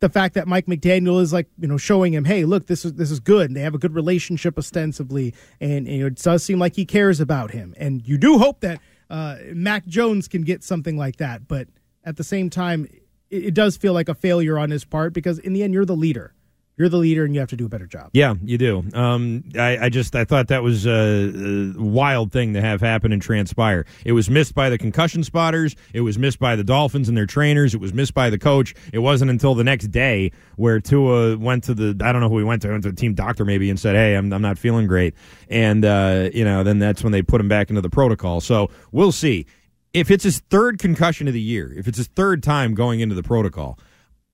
[0.00, 2.94] the fact that Mike McDaniel is like, you know, showing him, "Hey, look, this is
[2.94, 6.58] this is good." And they have a good relationship ostensibly, and, know, it does seem
[6.58, 7.74] like he cares about him.
[7.76, 11.68] And you do hope that uh, Mac Jones can get something like that, but
[12.04, 12.86] at the same time,
[13.30, 15.84] it, it does feel like a failure on his part because in the end, you're
[15.84, 16.34] the leader.
[16.78, 18.10] You're the leader, and you have to do a better job.
[18.12, 18.84] Yeah, you do.
[18.94, 23.12] Um, I, I just I thought that was a, a wild thing to have happen
[23.12, 23.84] and transpire.
[24.04, 25.74] It was missed by the concussion spotters.
[25.92, 27.74] It was missed by the Dolphins and their trainers.
[27.74, 28.76] It was missed by the coach.
[28.92, 32.38] It wasn't until the next day where Tua went to the I don't know who
[32.38, 34.56] he went to, went to the team doctor maybe and said, "Hey, I'm I'm not
[34.56, 35.14] feeling great,"
[35.48, 38.40] and uh, you know then that's when they put him back into the protocol.
[38.40, 39.46] So we'll see
[39.92, 41.72] if it's his third concussion of the year.
[41.76, 43.80] If it's his third time going into the protocol.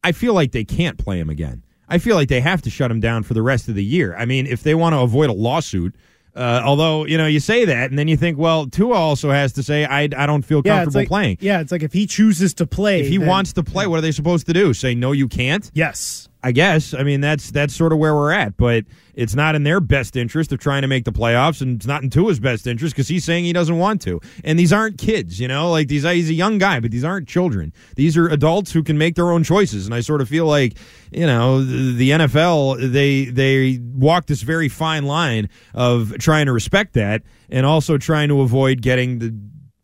[0.07, 1.64] I feel like they can't play him again.
[1.89, 4.17] I feel like they have to shut him down for the rest of the year.
[4.17, 5.95] I mean, if they want to avoid a lawsuit,
[6.35, 9.53] uh, although you know you say that, and then you think, well, Tua also has
[9.53, 11.39] to say, I, I don't feel Yeah, comfortable like, playing.
[11.41, 13.99] Yeah, it's like if he chooses to play, If he then- wants to play, what
[13.99, 14.75] are they supposed to do?
[14.75, 15.71] Say no, you can't.
[15.75, 16.93] Yes, I guess.
[16.93, 18.59] I mean, that's that's sort of where we're at.
[18.59, 21.87] But it's not in their best interest of trying to make the playoffs, and it's
[21.87, 24.21] not in Tua's best interest because he's saying he doesn't want to.
[24.45, 25.71] And these aren't kids, you know.
[25.71, 27.73] Like these, he's a young guy, but these aren't children.
[27.97, 29.87] These are adults who can make their own choices.
[29.87, 30.77] And I sort of feel like,
[31.11, 36.53] you know, the, the NFL they they walk this very fine line of trying to
[36.53, 39.35] respect that and also trying to avoid getting the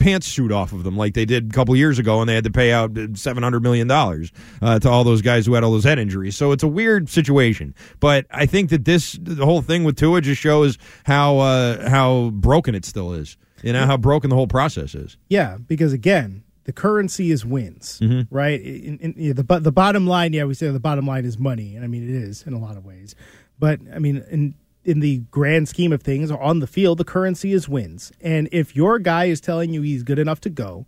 [0.00, 2.44] pants shoot off of them like they did a couple years ago and they had
[2.44, 5.98] to pay out $700 million uh, to all those guys who had all those head
[5.98, 6.36] injuries.
[6.36, 7.74] So it's a weird situation.
[8.00, 12.30] But I think that this, the whole thing with Tua just shows how, uh, how
[12.30, 13.36] broken it still is.
[13.62, 15.18] You know, how broken the whole process is.
[15.28, 18.34] Yeah, because again, the currency is wins, mm-hmm.
[18.34, 18.60] right?
[18.60, 21.76] In, in, in, the the bottom line, yeah, we say the bottom line is money,
[21.76, 23.14] and I mean it is in a lot of ways.
[23.58, 27.52] But I mean, in in the grand scheme of things, on the field, the currency
[27.52, 28.12] is wins.
[28.20, 30.86] And if your guy is telling you he's good enough to go,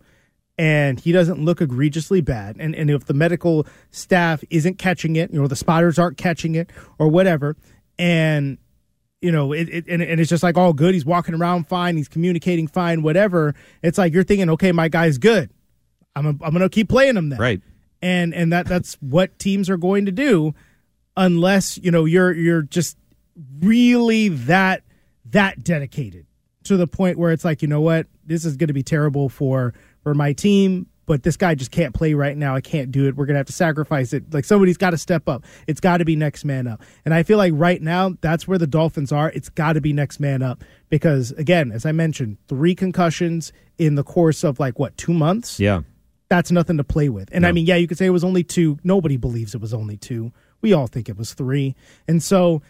[0.57, 5.31] and he doesn't look egregiously bad, and, and if the medical staff isn't catching it,
[5.31, 7.55] you know, the spotters aren't catching it, or whatever,
[7.97, 8.57] and
[9.21, 10.93] you know, it, it and, and it's just like all good.
[10.93, 11.95] He's walking around fine.
[11.95, 13.03] He's communicating fine.
[13.03, 13.55] Whatever.
[13.81, 15.49] It's like you're thinking, okay, my guy's good.
[16.13, 17.39] I'm a, I'm going to keep playing him then.
[17.39, 17.61] Right.
[18.01, 20.53] And and that that's what teams are going to do,
[21.15, 22.97] unless you know you're you're just
[23.59, 24.83] really that
[25.31, 26.25] that dedicated
[26.63, 29.29] to the point where it's like, you know what, this is going to be terrible
[29.29, 32.55] for for my team, but this guy just can't play right now.
[32.55, 33.15] I can't do it.
[33.15, 34.33] We're going to have to sacrifice it.
[34.33, 35.43] Like somebody's got to step up.
[35.67, 36.81] It's got to be next man up.
[37.03, 39.29] And I feel like right now that's where the Dolphins are.
[39.31, 43.95] It's got to be next man up because again, as I mentioned, three concussions in
[43.95, 45.59] the course of like what, 2 months?
[45.59, 45.81] Yeah.
[46.29, 47.29] That's nothing to play with.
[47.31, 47.49] And no.
[47.49, 48.79] I mean, yeah, you could say it was only 2.
[48.83, 50.31] Nobody believes it was only 2.
[50.61, 51.75] We all think it was 3.
[52.07, 52.61] And so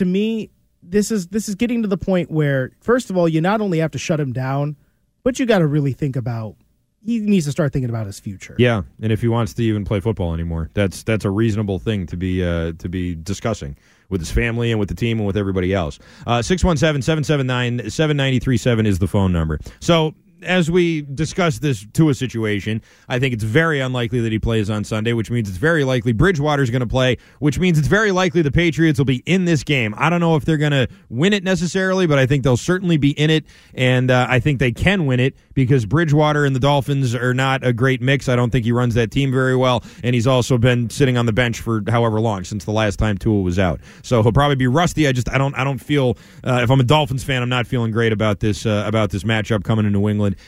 [0.00, 0.48] to me,
[0.82, 3.80] this is this is getting to the point where first of all, you not only
[3.80, 4.76] have to shut him down,
[5.22, 6.56] but you got to really think about
[7.04, 8.56] he needs to start thinking about his future.
[8.58, 12.06] Yeah, and if he wants to even play football anymore, that's that's a reasonable thing
[12.06, 13.76] to be uh, to be discussing
[14.08, 15.98] with his family and with the team and with everybody else.
[16.26, 19.60] Uh, 617 779 7937 is the phone number.
[19.80, 24.70] So as we discuss this Tua situation, I think it's very unlikely that he plays
[24.70, 28.12] on Sunday, which means it's very likely Bridgewater's going to play, which means it's very
[28.12, 29.94] likely the Patriots will be in this game.
[29.96, 32.96] I don't know if they're going to win it necessarily, but I think they'll certainly
[32.96, 36.60] be in it, and uh, I think they can win it because Bridgewater and the
[36.60, 38.28] Dolphins are not a great mix.
[38.28, 41.26] I don't think he runs that team very well, and he's also been sitting on
[41.26, 43.80] the bench for however long since the last time Tua was out.
[44.02, 45.06] So he'll probably be rusty.
[45.06, 47.66] I just I don't I don't feel uh, if I'm a Dolphins fan, I'm not
[47.66, 50.00] feeling great about this uh, about this matchup coming to New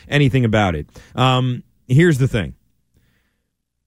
[0.07, 0.87] Anything about it.
[1.15, 2.55] Um, here's the thing.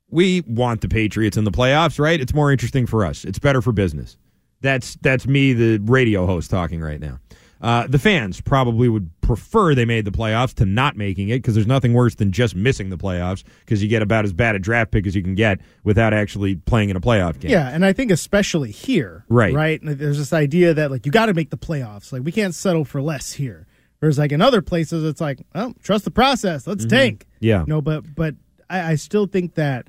[0.08, 2.20] We want the Patriots in the playoffs, right?
[2.20, 3.24] It's more interesting for us.
[3.24, 4.16] It's better for business.
[4.60, 7.18] That's that's me, the radio host, talking right now.
[7.60, 11.54] Uh, the fans probably would prefer they made the playoffs to not making it because
[11.54, 14.58] there's nothing worse than just missing the playoffs because you get about as bad a
[14.58, 17.50] draft pick as you can get without actually playing in a playoff game.
[17.50, 19.54] Yeah, and I think especially here, right?
[19.54, 19.80] Right.
[19.82, 22.12] There's this idea that like you got to make the playoffs.
[22.12, 23.66] Like we can't settle for less here.
[24.06, 26.64] Whereas like in other places, it's like, oh, trust the process.
[26.64, 26.96] Let's mm-hmm.
[26.96, 27.26] tank.
[27.40, 27.64] Yeah.
[27.66, 28.36] no, but but
[28.70, 29.88] I, I still think that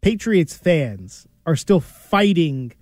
[0.00, 2.72] Patriots fans are still fighting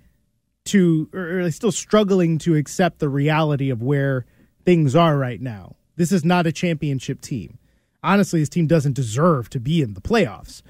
[0.67, 4.25] to or still struggling to accept the reality of where
[4.63, 5.75] things are right now.
[5.97, 7.59] This is not a championship team.
[8.01, 10.61] Honestly, this team doesn't deserve to be in the playoffs.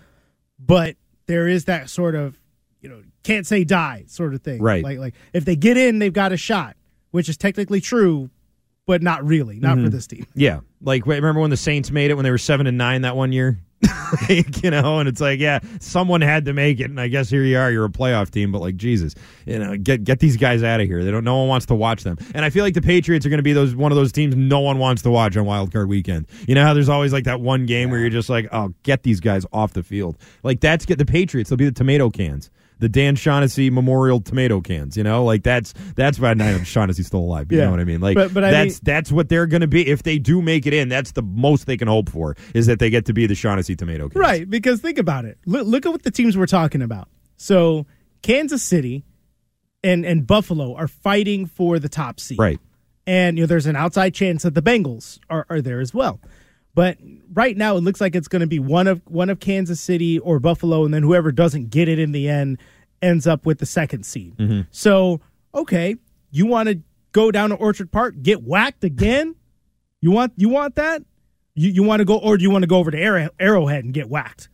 [0.58, 0.96] But
[1.28, 2.42] there is that sort of,
[2.82, 4.64] you know, can't say die sort of thing.
[4.64, 4.84] Right.
[4.84, 6.76] Like like if they get in, they've got a shot,
[7.12, 8.32] which is technically true,
[8.88, 9.86] but not really, not mm-hmm.
[9.86, 10.26] for this team.
[10.34, 10.62] Yeah.
[10.82, 13.32] Like remember when the Saints made it when they were 7 and 9 that one
[13.32, 13.60] year?
[14.30, 17.30] like, you know, and it's like, yeah, someone had to make it, and I guess
[17.30, 19.14] here you are, you're a playoff team, but like Jesus,
[19.46, 21.04] you know, get get these guys out of here.
[21.04, 21.24] They don't.
[21.24, 23.44] No one wants to watch them, and I feel like the Patriots are going to
[23.44, 26.26] be those one of those teams no one wants to watch on Wild Card Weekend.
[26.48, 29.04] You know how there's always like that one game where you're just like, oh, get
[29.04, 30.18] these guys off the field.
[30.42, 31.52] Like that's get the Patriots.
[31.52, 34.98] They'll be the tomato cans the Dan Shaughnessy Memorial tomato cans.
[34.98, 37.52] You know, like that's that's why I Shaughnessy's still alive.
[37.52, 37.66] You yeah.
[37.66, 38.02] know what I mean?
[38.02, 40.66] Like, but, but that's mean, that's what they're going to be if they do make
[40.66, 40.90] it in.
[40.90, 43.76] That's the most they can hope for is that they get to be the Shaughnessy
[43.76, 44.16] tomato cans.
[44.16, 44.50] Right?
[44.50, 45.38] Because think about it.
[45.46, 47.10] Look, look at what the teams we're talking about.
[47.38, 47.86] So
[48.22, 49.06] Kansas City
[49.84, 52.40] and and Buffalo are fighting for the top seed.
[52.40, 52.60] Right.
[53.06, 56.20] And you know, there's an outside chance that the Bengals are, are there as well.
[56.78, 57.00] But
[57.34, 60.20] right now, it looks like it's going to be one of one of Kansas City
[60.20, 62.60] or Buffalo, and then whoever doesn't get it in the end
[63.02, 64.38] ends up with the second seed.
[64.38, 64.62] Mm-hmm.
[64.70, 65.20] So,
[65.56, 65.96] okay,
[66.30, 66.80] you want to
[67.14, 69.34] go down to Orchard Park, get whacked again?
[70.02, 71.02] You want you want that?
[71.56, 73.92] You you want to go, or do you want to go over to Arrowhead and
[73.92, 74.50] get whacked?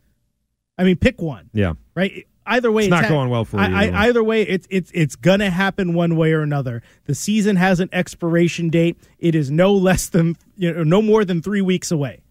[0.78, 1.50] I mean, pick one.
[1.52, 1.74] Yeah.
[1.94, 3.62] Right either way, it's, it's not ha- going well for you.
[3.62, 6.82] I, I, either way, it's it's it's gonna happen one way or another.
[7.06, 8.98] The season has an expiration date.
[9.18, 12.22] It is no less than you know, no more than three weeks away.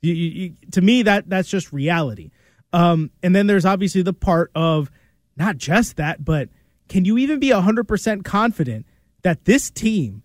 [0.00, 2.30] You, you, to me, that that's just reality.
[2.72, 4.90] Um, and then there's obviously the part of
[5.36, 6.48] not just that, but
[6.88, 8.86] can you even be 100% confident
[9.22, 10.22] that this team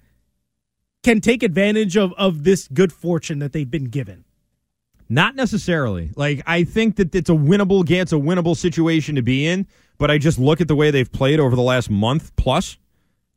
[1.04, 4.23] can take advantage of, of this good fortune that they've been given?
[5.10, 6.12] Not necessarily.
[6.16, 7.90] Like I think that it's a winnable.
[7.90, 9.68] It's a winnable situation to be in.
[9.98, 12.78] But I just look at the way they've played over the last month plus,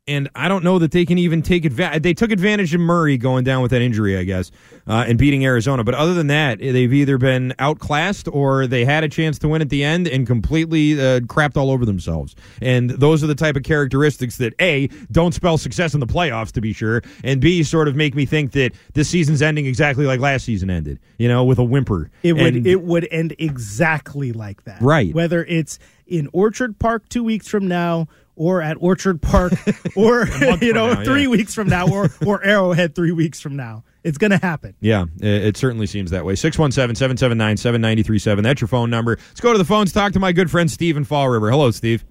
[0.09, 2.03] and I don't know that they can even take advantage.
[2.03, 4.53] They took advantage of Murray going down with that injury, I guess,
[4.87, 5.83] uh, and beating Arizona.
[5.83, 9.63] But other than that, they've either been outclassed or they had a chance to win
[9.63, 12.37] at the end and completely uh, crapped all over themselves.
[12.63, 16.53] And those are the type of characteristics that a don't spell success in the playoffs,
[16.53, 20.07] to be sure, and b sort of make me think that this season's ending exactly
[20.07, 21.01] like last season ended.
[21.19, 22.11] You know, with a whimper.
[22.23, 24.81] It would And- it would end exactly like that.
[24.81, 25.13] Right.
[25.13, 28.07] Whether it's in Orchard Park 2 weeks from now
[28.37, 29.53] or at Orchard Park
[29.97, 30.29] or
[30.61, 31.29] you know now, 3 yeah.
[31.29, 33.83] weeks from now or or Arrowhead 3 weeks from now.
[34.05, 34.75] It's going to happen.
[34.81, 36.35] Yeah, it, it certainly seems that way.
[36.35, 38.43] 617-779-7937.
[38.45, 39.17] That's your phone number.
[39.17, 39.93] Let's go to the phones.
[39.93, 41.51] Talk to my good friend Steve in Fall River.
[41.51, 42.05] Hello, Steve.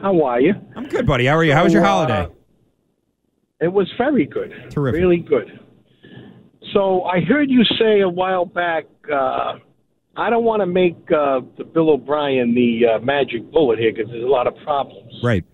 [0.00, 0.54] How are you?
[0.76, 1.26] I'm good, buddy.
[1.26, 1.52] How are you?
[1.52, 2.28] How was your So, uh, holiday?
[3.60, 4.52] It was very good.
[4.70, 5.00] Terrific.
[5.00, 5.58] Really good.
[6.72, 9.54] So I heard you say a while back, uh,
[10.18, 14.10] I don't want to make uh, the Bill O'Brien the uh, magic bullet here because
[14.10, 15.12] there's a lot of problems.
[15.22, 15.44] Right.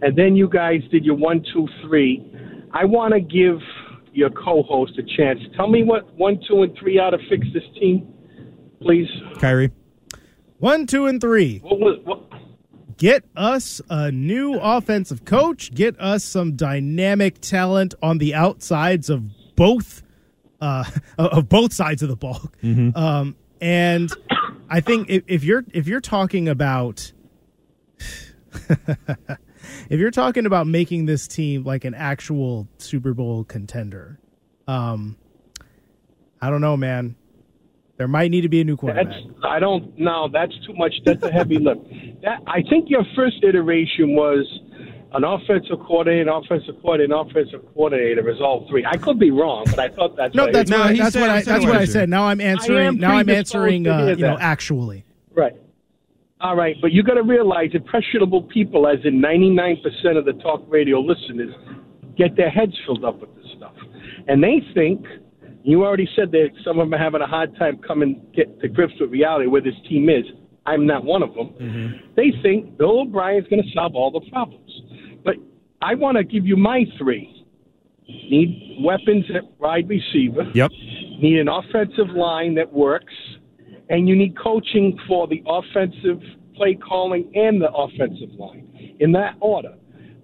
[0.00, 2.24] And then you guys did your one, two, three.
[2.72, 3.58] I want to give
[4.12, 5.40] your co-host a chance.
[5.56, 8.14] Tell me what one, two, and three ought to fix this team,
[8.80, 9.08] please.
[9.40, 9.72] Kyrie.
[10.58, 11.58] 1 2 and 3.
[11.58, 12.20] What was what?
[12.96, 19.24] Get us a new offensive coach, get us some dynamic talent on the outsides of
[19.56, 20.04] both
[20.60, 20.84] uh,
[21.18, 22.40] of both sides of the ball.
[22.94, 24.12] Um, and
[24.68, 27.12] I think if, if you're if you're talking about
[28.68, 29.38] if
[29.88, 34.18] you're talking about making this team like an actual Super Bowl contender,
[34.66, 35.16] um,
[36.40, 37.14] I don't know, man.
[37.98, 39.12] There might need to be a new quarterback.
[39.12, 40.94] That's I don't no, that's too much.
[41.04, 41.82] That's a heavy lift.
[42.22, 44.44] That I think your first iteration was
[45.14, 48.84] an offensive coordinator, an offensive coordinator, an offensive coordinator is all three.
[48.84, 51.12] I could be wrong, but I thought that's No, what that's it- what I, that's
[51.12, 52.08] said- what I, that's what I said.
[52.08, 52.86] Now I'm answering.
[52.86, 53.86] am now I'm answering.
[53.86, 55.04] Uh, you know, actually.
[55.34, 55.54] right.
[56.40, 59.78] All right, but you got to realize that impressionable people, as in 99%
[60.18, 61.54] of the talk radio listeners,
[62.18, 63.74] get their heads filled up with this stuff,
[64.28, 65.04] and they think.
[65.64, 68.66] You already said that some of them are having a hard time coming get to
[68.68, 70.24] grips with reality where this team is.
[70.66, 72.00] I'm not one of them.
[72.16, 74.68] They think Bill O'Brien's going to solve all the problems.
[75.24, 75.36] But
[75.80, 77.44] I want to give you my three.
[78.06, 80.50] Need weapons at wide receiver.
[80.54, 80.70] Yep.
[81.20, 83.14] Need an offensive line that works.
[83.88, 86.20] And you need coaching for the offensive
[86.54, 89.74] play calling and the offensive line in that order.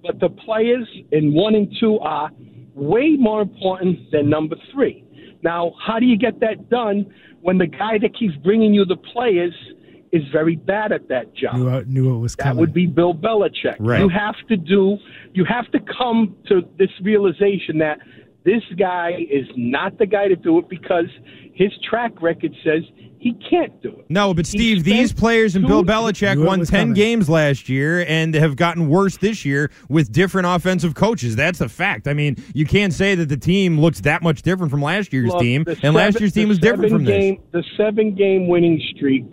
[0.03, 2.31] But the players in one and two are
[2.75, 5.05] way more important than number three.
[5.43, 8.97] Now, how do you get that done when the guy that keeps bringing you the
[8.97, 9.55] players
[10.13, 11.57] is very bad at that job?
[11.57, 12.61] Knew, I- knew it was That coming.
[12.61, 13.77] would be Bill Belichick.
[13.79, 14.01] Right.
[14.01, 14.97] You have to do.
[15.35, 17.99] You have to come to this realization that
[18.45, 21.07] this guy is not the guy to do it because
[21.55, 22.83] his track record says
[23.19, 24.07] he can't do it.
[24.09, 26.95] No, but Steve, these players and Bill Belichick won 10 coming.
[26.95, 31.35] games last year and have gotten worse this year with different offensive coaches.
[31.35, 32.07] That's a fact.
[32.07, 35.31] I mean, you can't say that the team looks that much different from last year's
[35.33, 37.37] Look, team, the and last year's team was different seven from this.
[37.51, 39.25] The seven game winning streak.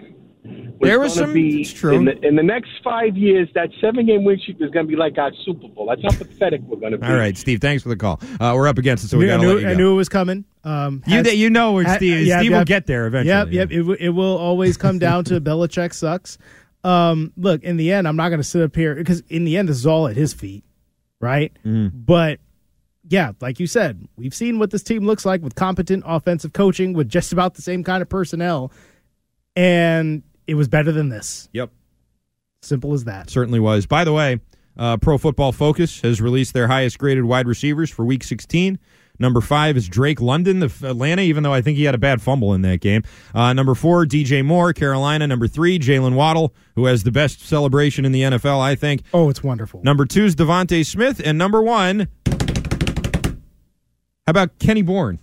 [0.46, 1.96] Was There was gonna some- Be, it's true.
[1.96, 4.90] In the, in the next five years, that seven game win streak is going to
[4.90, 5.88] be like our Super Bowl.
[5.88, 7.08] That's how pathetic we're going to be.
[7.08, 8.20] All right, Steve, thanks for the call.
[8.40, 9.72] Uh, we're up against it, so we Knew- got I to knew, let you I
[9.72, 9.78] go.
[9.78, 10.46] knew it was coming.
[10.64, 12.60] Um, You, has- you know where ha- Steve, yep, Steve yep.
[12.60, 13.30] will get there eventually.
[13.30, 13.72] Yep, yep.
[13.72, 16.38] It, w- it will always come down to Belichick sucks.
[16.84, 19.58] Um, look, in the end, I'm not going to sit up here because in the
[19.58, 20.64] end, this is all at his feet,
[21.22, 21.52] right?
[21.66, 21.98] Mm-hmm.
[22.00, 22.40] But
[23.08, 26.94] yeah, like you said, we've seen what this team looks like with competent offensive coaching,
[26.94, 28.72] with just about the same kind of personnel,
[29.56, 31.50] and it was better than this.
[31.54, 31.72] Yep.
[32.62, 33.30] Simple as that.
[33.30, 33.86] certainly was.
[33.86, 34.40] By the way,
[34.78, 38.80] uh, Pro Football Focus has released their highest graded wide receivers for Week 16.
[39.18, 42.22] Number five is Drake London of Atlanta, even though I think he had a bad
[42.22, 43.04] fumble in that game.
[43.34, 45.26] Uh, number four, DJ Moore, Carolina.
[45.26, 49.04] Number three, Jaylen Waddle, who has the best celebration in the NFL, I think.
[49.14, 49.82] Oh, it's wonderful.
[49.84, 52.08] Number two is DeVonta Smith, and number one,
[54.28, 55.20] how about Kenny Bourne,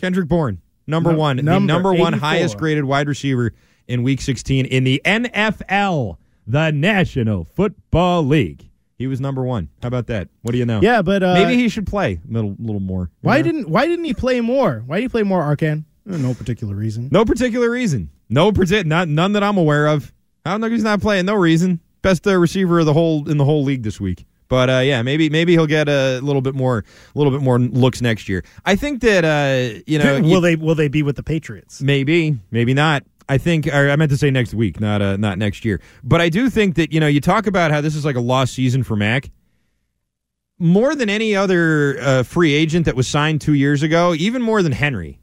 [0.00, 3.52] Kendrick Bourne, number Num- one, the number number one highest graded wide receiver
[3.88, 6.16] in Week 16 in the NFL,
[6.46, 8.68] the National Football League.
[8.96, 9.68] He was number one.
[9.82, 10.28] How about that?
[10.42, 10.80] What do you know?
[10.80, 13.10] Yeah, but uh, maybe he should play a little, little more.
[13.22, 13.42] Why know?
[13.42, 14.82] didn't Why didn't he play more?
[14.86, 15.84] Why did he play more, Arcand?
[16.06, 17.08] No particular reason.
[17.10, 18.10] No particular reason.
[18.28, 20.12] No partic- not none that I'm aware of.
[20.44, 21.26] I don't know if he's not playing.
[21.26, 21.80] No reason.
[22.02, 24.26] Best uh, receiver of the whole in the whole league this week.
[24.48, 27.58] But uh, yeah, maybe maybe he'll get a little bit more a little bit more
[27.58, 28.44] looks next year.
[28.64, 31.80] I think that uh, you know will they Will they be with the Patriots?
[31.80, 33.04] maybe maybe not.
[33.28, 35.80] I think, I meant to say next week, not uh, not next year.
[36.02, 38.20] But I do think that you know you talk about how this is like a
[38.20, 39.30] lost season for Mac.
[40.58, 44.62] More than any other uh, free agent that was signed two years ago, even more
[44.62, 45.18] than Henry,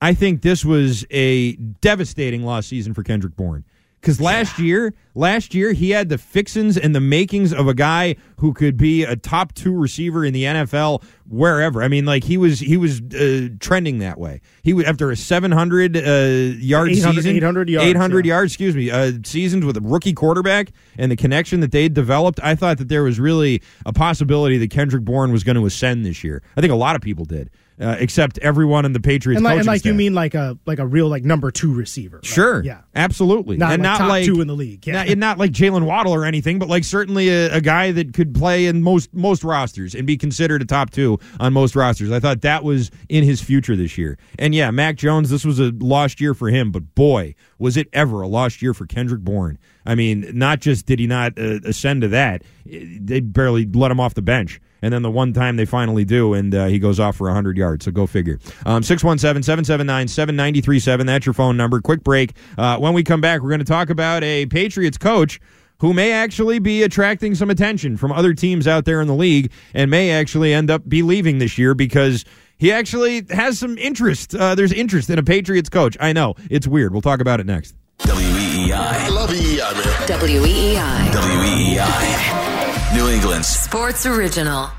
[0.00, 3.64] I think this was a devastating lost season for Kendrick Bourne.
[4.06, 8.14] Because last year, last year he had the fixins and the makings of a guy
[8.36, 11.82] who could be a top two receiver in the NFL wherever.
[11.82, 14.42] I mean, like he was he was uh, trending that way.
[14.62, 18.34] He would after a seven hundred uh, yard 800 season, 800 yards, 800 yeah.
[18.34, 22.38] yards, excuse me, uh, seasons with a rookie quarterback and the connection that they developed.
[22.44, 26.06] I thought that there was really a possibility that Kendrick Bourne was going to ascend
[26.06, 26.44] this year.
[26.56, 27.50] I think a lot of people did.
[27.78, 30.78] Uh, except everyone in the Patriots And like, and like you mean like a like
[30.78, 32.16] a real like number two receiver.
[32.16, 32.24] right?
[32.24, 32.64] Sure.
[32.64, 32.80] Yeah.
[32.94, 33.58] Absolutely.
[33.58, 34.86] Not and like not top like two in the league.
[34.86, 34.94] Yeah.
[34.94, 38.14] Not, and not like Jaylen Waddle or anything, but like certainly a, a guy that
[38.14, 42.10] could play in most most rosters and be considered a top two on most rosters.
[42.10, 44.16] I thought that was in his future this year.
[44.38, 47.88] And yeah, Mac Jones, this was a lost year for him, but boy, was it
[47.92, 49.58] ever a lost year for Kendrick Bourne.
[49.84, 53.90] I mean, not just did he not uh, ascend to that, eh, they barely let
[53.90, 54.60] him off the bench.
[54.82, 57.56] And then the one time they finally do, and uh, he goes off for 100
[57.56, 57.84] yards.
[57.84, 58.38] So go figure.
[58.64, 61.06] Um, 617 779 7937.
[61.06, 61.80] That's your phone number.
[61.80, 62.34] Quick break.
[62.58, 65.40] Uh, when we come back, we're going to talk about a Patriots coach
[65.78, 69.50] who may actually be attracting some attention from other teams out there in the league
[69.74, 72.24] and may actually end up be leaving this year because
[72.58, 74.34] he actually has some interest.
[74.34, 75.96] Uh, there's interest in a Patriots coach.
[76.00, 76.34] I know.
[76.50, 76.92] It's weird.
[76.92, 77.74] We'll talk about it next.
[77.98, 78.72] WEEI.
[78.72, 80.08] I love EEI, man.
[80.08, 81.10] WEEI.
[81.12, 82.45] WEEI.
[82.94, 83.48] New England's.
[83.48, 84.70] Sports Original.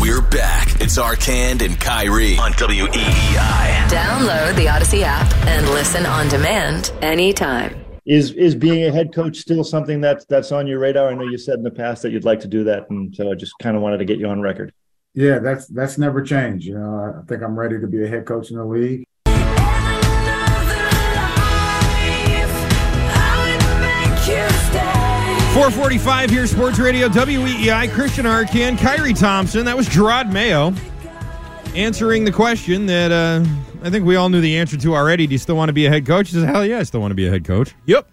[0.00, 0.80] We're back.
[0.80, 3.88] It's Arcand and Kyrie on E WEEI.
[3.88, 7.84] Download the Audacy app and listen on demand anytime.
[8.04, 11.08] Is is being a head coach still something that's that's on your radar?
[11.08, 13.30] I know you said in the past that you'd like to do that, and so
[13.30, 14.72] I just kind of wanted to get you on record.
[15.14, 16.66] Yeah, that's that's never changed.
[16.66, 19.06] You know, I think I'm ready to be a head coach in the league.
[25.54, 29.64] 445 here, Sports Radio, WEEI, Christian Arcand, Kyrie Thompson.
[29.64, 30.74] That was Gerard Mayo
[31.76, 33.44] answering the question that uh,
[33.80, 35.28] I think we all knew the answer to already.
[35.28, 36.30] Do you still want to be a head coach?
[36.30, 37.72] He says, hell yeah, I still want to be a head coach.
[37.86, 38.10] Yep.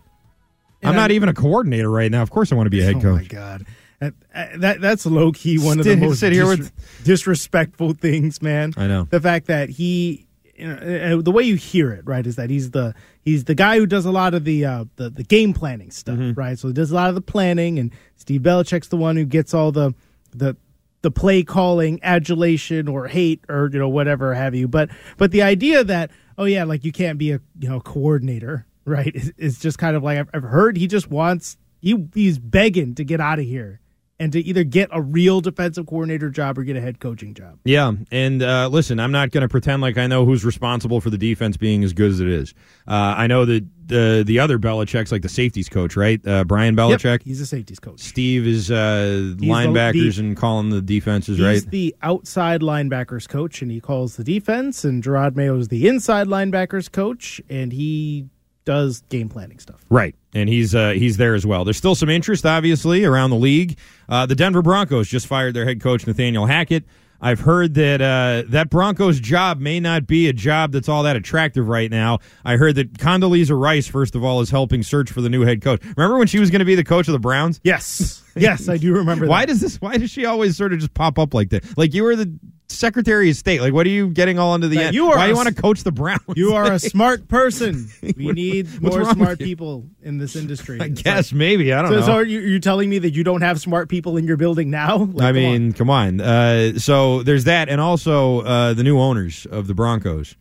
[0.83, 2.21] I'm And not even a coordinator right now.
[2.21, 3.05] Of course I want to be a head coach.
[3.05, 3.65] Oh my god,
[3.99, 4.13] that,
[4.61, 6.71] that that's low key one of the most sit here with-
[7.03, 8.73] disrespectful things, man.
[8.77, 9.07] I know.
[9.09, 10.27] the fact that he,
[10.61, 12.93] you know, uh, the way you hear it, right, is that he's the
[13.23, 16.17] he's the guy who does a lot of the uh, the, the game planning stuff,
[16.17, 16.39] Mm-hmm.
[16.39, 16.57] right?
[16.57, 19.53] So he does a lot of the planning, and Steve Belichick's the one who gets
[19.53, 19.93] all the
[20.33, 20.55] the
[21.01, 24.87] the play calling adulation or hate or you know whatever have you but
[25.17, 29.15] but the idea that oh yeah like you can't be a you know coordinator right
[29.15, 32.93] is, is just kind of like I've, I've heard he just wants he he's begging
[32.95, 33.79] to get out of here
[34.21, 37.57] and to either get a real defensive coordinator job or get a head coaching job
[37.65, 41.09] Yeah, and uh, listen, I'm not going to pretend like I know who's responsible for
[41.09, 42.53] the defense being as good as it is.
[42.87, 46.25] Uh, I know that the the other Belichick's like the safeties coach, right?
[46.25, 47.03] Uh, Brian Belichick.
[47.03, 51.37] Yep, he's a safeties coach Steve is uh, the- linebackers the- and calling the defenses,
[51.37, 51.53] He's right?
[51.55, 54.85] He's the outside linebackers coach, and he calls the defense.
[54.85, 58.27] And Gerard Mayo is the inside linebackers coach, and he
[58.65, 59.83] does game planning stuff.
[59.89, 61.63] Right, and he's uh, he's there as well.
[61.63, 63.77] There's still some interest, obviously, around the league.
[64.07, 66.83] Uh, the Denver Broncos just fired their head coach Nathaniel Hackett.
[67.23, 71.15] I've heard that uh, that Broncos job may not be a job that's all that
[71.15, 72.19] attractive right now.
[72.43, 75.61] I heard that Condoleezza Rice, first of all, is helping search for the new head
[75.61, 75.83] coach.
[75.95, 77.61] Remember when she was going to be the coach of the Browns?
[77.63, 79.27] Yes, yes, I do remember.
[79.27, 79.47] Why that.
[79.47, 79.81] does this?
[79.81, 81.77] Why does she always sort of just pop up like that?
[81.77, 82.31] Like you were the
[82.67, 83.59] Secretary of State.
[83.61, 84.95] Like what are you getting all into the Now, end?
[84.95, 86.21] you are why a you want to coach the Browns?
[86.35, 87.89] You are a smart person.
[88.15, 90.79] We need more smart people in this industry.
[90.79, 92.05] I It's guess like- maybe I don't so, know.
[92.05, 94.69] So are you, are telling me that you don't have smart people in your building
[94.69, 94.97] now?
[94.97, 95.73] Like, I come mean, on.
[95.73, 96.21] come on.
[96.21, 100.35] Uh, so there's that, and also uh, the new owners of the Broncos,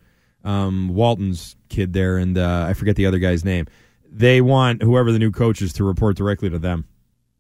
[0.45, 3.67] um, Walton's kid there, and uh, I forget the other guy's name.
[4.13, 6.87] They want whoever the new coach is to report directly to them.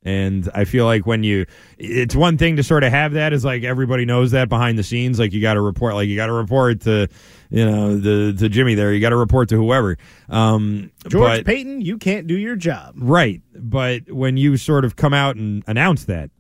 [0.03, 1.45] And I feel like when you,
[1.77, 4.83] it's one thing to sort of have that is like everybody knows that behind the
[4.83, 5.19] scenes.
[5.19, 7.09] Like you got to report, like you got to report to,
[7.51, 8.95] you know, the to Jimmy there.
[8.95, 9.99] You got to report to whoever.
[10.31, 12.95] Um, George but- Paton, you can't do your job.
[12.97, 13.43] Right.
[13.55, 16.31] But when you sort of come out and announce that,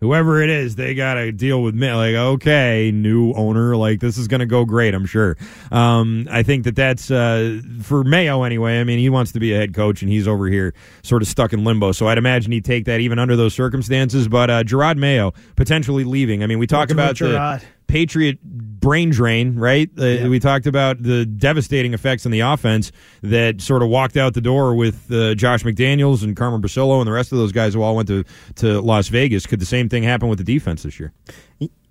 [0.00, 1.92] whoever it is, they got to deal with me.
[1.92, 5.36] Like, okay, new owner, like this is going to go great, I'm sure.
[5.70, 8.80] Um, I think that that's uh, for Mayo anyway.
[8.80, 11.28] I mean, he wants to be a head coach, and he's over here sort of
[11.28, 11.92] stuck in limbo.
[11.92, 14.28] So I'd imagine he'd take that even under those circumstances.
[14.28, 16.42] But uh, Gerard Mayo potentially leaving.
[16.42, 17.62] I mean, we talk Gerard, about the Gerard.
[17.90, 19.90] Patriot brain drain, right?
[19.98, 24.34] Uh, We talked about the devastating effects on the offense that sort of walked out
[24.34, 27.74] the door with uh, Josh McDaniels and Carmen Bricillo and the rest of those guys
[27.74, 28.24] who all went to,
[28.56, 29.46] to Las Vegas.
[29.46, 31.12] Could the same thing happen with the defense this year?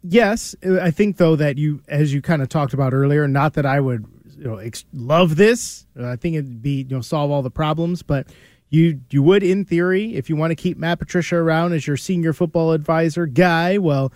[0.02, 3.66] Yes, I think though that you, as you kind of talked about earlier, not that
[3.66, 4.06] I would
[4.38, 5.86] you know ex- love this.
[6.02, 8.28] I think it'd be you know solve all the problems, but
[8.70, 11.98] you you would in theory if you want to keep Matt Patricia around as your
[11.98, 13.78] senior football advisor guy.
[13.78, 14.14] Well,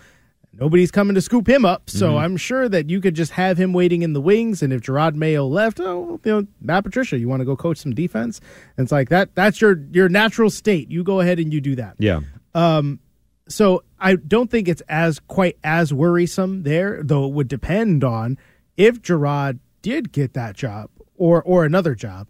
[0.58, 2.18] nobody's coming to scoop him up, so Mhm.
[2.20, 4.62] I'm sure that you could just have him waiting in the wings.
[4.62, 7.78] And if Gerard Mayo left, oh, you know Matt Patricia, you want to go coach
[7.78, 8.40] some defense?
[8.76, 9.34] And it's like that.
[9.34, 10.90] That's your your natural state.
[10.90, 11.96] You go ahead and you do that.
[11.98, 12.20] Yeah.
[12.54, 13.00] Um,
[13.48, 18.38] so I don't think it's as quite as worrisome there, though it would depend on
[18.76, 22.28] if Gerard did get that job or or another job,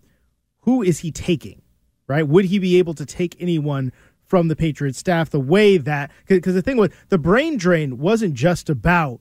[0.60, 1.60] who is he taking?
[2.06, 2.26] Right?
[2.26, 3.92] Would he be able to take anyone
[4.26, 8.34] from the Patriots staff the way that because the thing was the brain drain wasn't
[8.34, 9.20] just about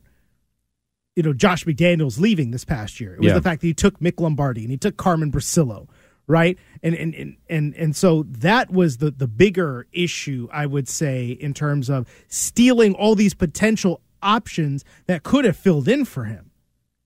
[1.16, 3.14] you know Josh McDaniels leaving this past year.
[3.16, 3.34] It was Yeah.
[3.34, 5.88] the fact that he took Mick Lombardi and he took Carmen Bricillo,
[6.28, 6.58] right?
[6.82, 11.32] And and and and, and so that was the the bigger issue I would say
[11.32, 16.50] in terms of stealing all these potential options that could have filled in for him.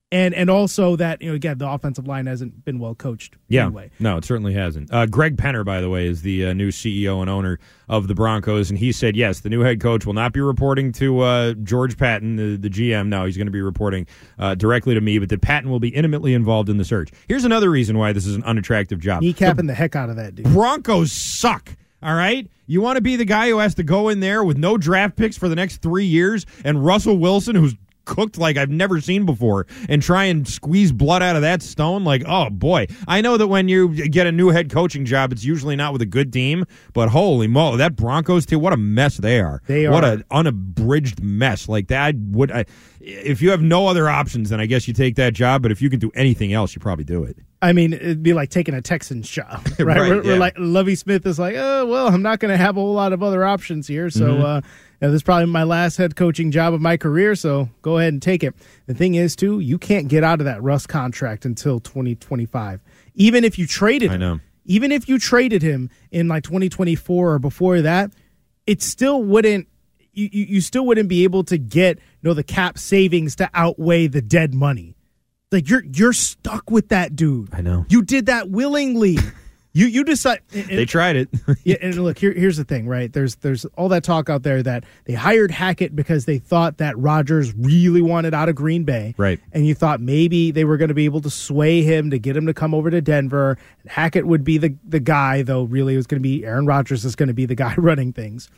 [0.10, 3.66] And and also that you know again the offensive line hasn't been well coached Yeah,
[3.66, 3.90] anyway.
[4.00, 4.94] no, it certainly hasn't.
[4.94, 8.16] Uh, Greg Penner, by the way, is the uh, new CEO and owner of the
[8.16, 11.54] Broncos, and he said yes, the new head coach will not be reporting to uh,
[11.56, 13.08] George Paton, the, the GM.
[13.08, 14.08] No, he's going to be reporting
[14.40, 17.10] uh, directly to me, but that Paton will be intimately involved in the search.
[17.28, 19.24] Here's another reason why this is an unattractive job.
[19.24, 20.46] Kneecapping the heck out of that dude.
[20.46, 21.76] Broncos suck.
[22.02, 24.56] All right, you want to be the guy who has to go in there with
[24.56, 27.76] no draft picks for the next three years, and Russell Wilson, who's
[28.08, 32.04] cooked like I've never seen before, and try and squeeze blood out of that stone.
[32.04, 35.44] Like, oh boy, I know that when you get a new head coaching job, it's
[35.44, 39.18] usually not with a good team, but holy moly, that Broncos team, what a mess
[39.18, 39.62] they are.
[39.68, 39.92] They are.
[39.92, 41.70] What an unabridged mess.
[41.70, 42.52] Like that would.
[42.52, 42.66] I,
[43.10, 45.62] if you have no other options, then I guess you take that job.
[45.62, 47.38] But if you can do anything else, you probably do it.
[47.62, 49.98] I mean, it'd be like taking a Texans job, right?
[49.98, 50.36] Right, where yeah.
[50.38, 53.14] like Lovie Smith is like, oh well, I'm not going to have a whole lot
[53.14, 54.44] of other options here, so Mhm.
[54.44, 54.62] uh,
[55.00, 57.36] this is probably my last head coaching job of my career.
[57.36, 58.54] So go ahead and take it.
[58.88, 62.82] The thing is, too, you can't get out of that Russ contract until 2025,
[63.16, 64.12] even if you traded.
[64.12, 64.20] I him.
[64.20, 64.40] know.
[64.70, 68.12] Even if you traded him in like 2024 or before that,
[68.66, 69.68] it still wouldn't.
[70.12, 74.08] You, you, you still wouldn't be able to get know the cap savings to outweigh
[74.08, 74.96] the dead money.
[75.52, 77.50] Like you're you're stuck with that dude.
[77.54, 77.86] I know.
[77.90, 79.18] You did that willingly.
[79.74, 80.42] you you decide.
[80.54, 81.30] and- They tried it.
[81.64, 82.34] yeah, and look here.
[82.34, 83.12] Here's the thing, right?
[83.14, 86.98] There's there's all that talk out there that they hired Hackett because they thought that
[86.98, 89.40] Rodgers really wanted out of Green Bay, Right.
[89.54, 92.36] And you thought maybe they were going to be able to sway him to get
[92.36, 93.58] him to come over to Denver.
[93.84, 95.64] And Hackett would be the the guy, though.
[95.64, 98.12] Really, it was going to be Aaron Rodgers is going to be the guy running
[98.12, 98.50] things.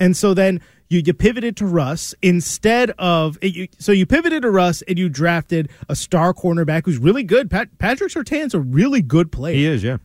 [0.00, 4.50] And so then you, you pivoted to Russ instead of you, so you pivoted to
[4.50, 7.50] Russ and you drafted a star cornerback who's really good.
[7.50, 9.54] Pat, Patrick Surtain's a really good player.
[9.54, 9.98] He is, yeah.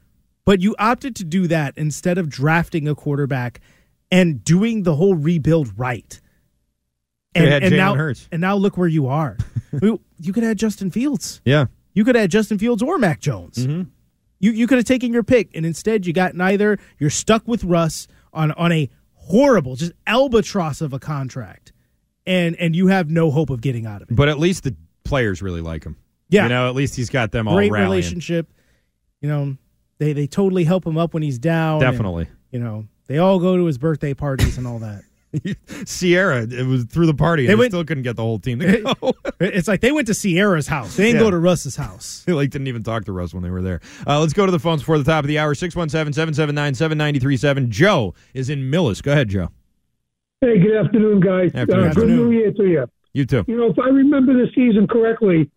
[0.46, 3.62] But you opted to do that instead of drafting a quarterback
[4.12, 6.22] and doing the whole rebuild right.
[7.34, 8.30] Could've had Jalen now, Hurts.
[8.32, 9.38] and now look where you are.
[9.82, 11.42] you you could add Justin Fields.
[11.46, 11.66] Yeah.
[11.94, 13.58] You could add Justin Fields or Mac Jones.
[13.58, 13.90] Mm-hmm.
[14.40, 16.78] You you could have taken your pick, and instead you got neither.
[17.00, 18.90] You're stuck with Russ on on a
[19.26, 21.72] horrible, just albatross of a contract,
[22.26, 24.16] and and you have no hope of getting out of it.
[24.16, 25.98] But at least the players really like him.
[26.30, 26.44] Yeah.
[26.44, 27.90] You know, at least he's got them all Great rallying.
[27.92, 28.52] relationship.
[29.22, 29.58] You know,
[30.00, 31.82] they they totally help him up when he's down.
[31.84, 32.28] and, Definitely.
[32.52, 35.04] you know, they all go to his birthday parties and all that.
[35.86, 37.46] Ciara, it was through the party.
[37.46, 39.14] They and They, went- still couldn't get the whole team to go.
[39.40, 40.96] it's like they went to Ciara's house.
[40.96, 41.28] They didn't Yeah.
[41.28, 42.24] go to Russ's house.
[42.26, 43.82] they like didn't even talk to Russ when they were there.
[44.08, 45.54] Uh, let's go to the phones before the top of the hour.
[45.56, 47.70] 617-779-7937.
[47.70, 49.02] Joe is in Millis.
[49.02, 49.50] Go ahead, Joe.
[50.42, 51.54] Hey, good afternoon, guys.
[51.56, 51.90] Afternoon.
[51.90, 52.86] Uh, good New Year to you.
[53.14, 53.44] You too.
[53.48, 55.50] You know, if I remember the season correctly,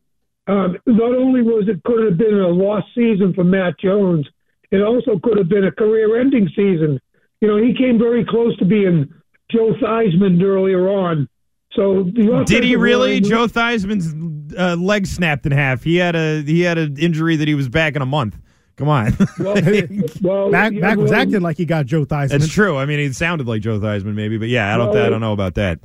[0.46, 4.26] um, not only was it could have been a lost season for Matt Jones,
[4.70, 7.00] it also could have been a career-ending season.
[7.40, 9.12] You know, he came very close to being
[9.50, 11.28] Joe Theismann earlier on.
[11.72, 13.20] So the Did he really?
[13.20, 15.82] line- Joe Theismann's uh, leg snapped in half.
[15.84, 18.38] He had a he had an injury that he was back in a month.
[18.76, 19.16] Come on.
[19.40, 19.54] Well,
[20.22, 22.28] well, Mac, yeah, Mac was acting like he got Joe Theismann.
[22.30, 22.76] That's true.
[22.76, 24.94] I mean, he sounded like Joe Theismann, maybe, but yeah, I don't.
[24.94, 25.80] Well, I don't know about that.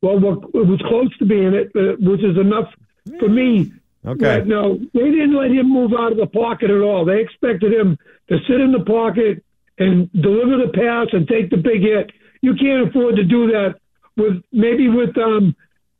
[0.00, 2.68] Well, it was close to being it, uh, which is enough
[3.18, 3.72] for me.
[4.06, 4.38] Okay.
[4.38, 7.04] But no, they didn't let him move out of the pocket at all.
[7.04, 7.96] They expected him
[8.28, 9.42] to sit in the pocket
[9.78, 12.12] and deliver the pass and take the big hit.
[12.44, 13.80] You can't afford to do that
[14.16, 15.56] with maybe with um,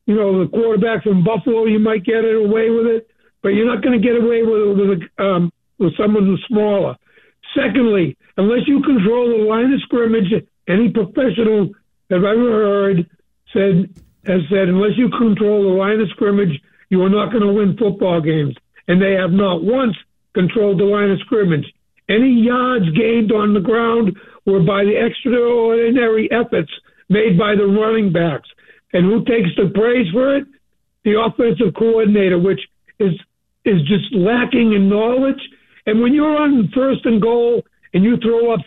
[0.07, 1.65] you know, the quarterback from Buffalo.
[1.65, 3.09] You might get it away with it,
[3.43, 6.97] but you're not going to get away with it with um, with someone who's smaller.
[7.57, 10.29] Secondly, unless you control the line of scrimmage,
[10.69, 11.71] any professional
[12.11, 13.11] that I've ever heard
[13.53, 13.89] said
[14.27, 17.77] has said unless you control the line of scrimmage, you are not going to win
[17.77, 18.55] football games.
[18.89, 19.97] And they have not once
[20.35, 21.65] controlled the line of scrimmage.
[22.09, 24.17] Any yards gained on the ground
[24.47, 26.71] were by the extraordinary efforts
[27.09, 28.49] made by the running backs.
[28.93, 30.47] And who takes the praise for it?
[31.05, 32.61] The offensive coordinator, which
[32.99, 33.13] is
[33.65, 35.41] is just lacking in knowledge.
[35.87, 38.61] And when you're on first and goal and you throw up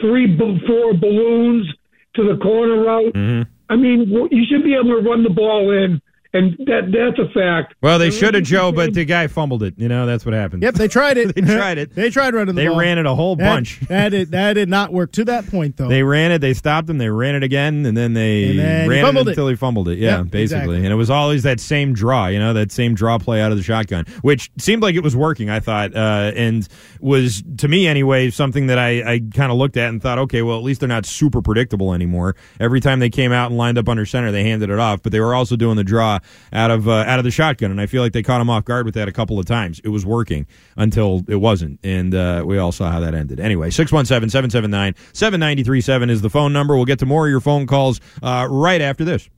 [0.00, 1.66] three, four balloons
[2.14, 3.42] to the corner route, Mm-hmm.
[3.68, 6.00] I mean, you should be able to run the ball in,
[6.36, 7.74] and that that's a fact.
[7.82, 9.74] Well, they should have, Joe, but the guy fumbled it.
[9.76, 10.62] You know, that's what happened.
[10.62, 11.34] Yep, they tried it.
[11.34, 11.94] they tried it.
[11.94, 12.78] they tried running the They ball.
[12.78, 13.80] ran it a whole That- bunch.
[13.88, 15.88] That did, that did not work to that point, though.
[15.88, 18.88] They ran it, they stopped him, they ran it again, and then they And then
[18.88, 19.32] ran fumbled it it.
[19.32, 19.98] until he fumbled it.
[19.98, 20.42] Yeah, Yep, basically.
[20.42, 20.76] exactly.
[20.78, 23.56] And it was always that same draw, you know, that same draw play out of
[23.58, 26.66] the shotgun, which seemed like it was working, I thought, uh, and
[27.00, 30.42] was, to me anyway, something that I, I kind of looked at and thought, okay,
[30.42, 32.36] well, at least they're not super predictable anymore.
[32.60, 35.12] Every time they came out and lined up under center, they handed it off, but
[35.12, 36.18] they were also doing the draw
[36.52, 38.64] out of, uh, out of the shotgun, and I feel like they caught him off
[38.64, 39.80] guard with that a couple of times.
[39.84, 40.46] It was working
[40.76, 43.40] until it wasn't, and uh, we all saw how that ended.
[43.40, 46.76] Anyway, 617 779 7937 is the phone number.
[46.76, 49.28] We'll get to more of your phone calls uh, right after this.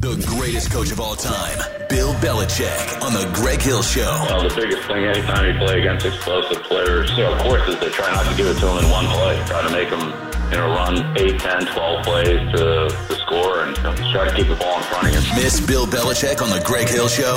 [0.00, 1.58] The greatest coach of all time,
[1.88, 4.06] Bill Belichick, on the Greg Hill Show.
[4.30, 7.74] Well, the biggest thing anytime you play against explosive players, you know, of course, is
[7.80, 9.42] to try not to give it to them in one play.
[9.46, 13.76] Try to make them, you know, run 8, 10, 12 plays to, to score and
[13.76, 15.34] you know, try to keep the ball in front of you.
[15.42, 17.36] Miss Bill Belichick on the Greg Hill Show?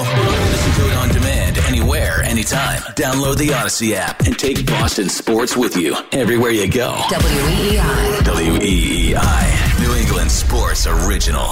[0.52, 2.80] Listen to it on demand, anywhere, anytime.
[2.96, 6.94] Download the Audacy app and take Boston sports with you everywhere you go.
[7.10, 8.24] WEEI.
[8.24, 11.52] W-E-E-I, New England Sports Original.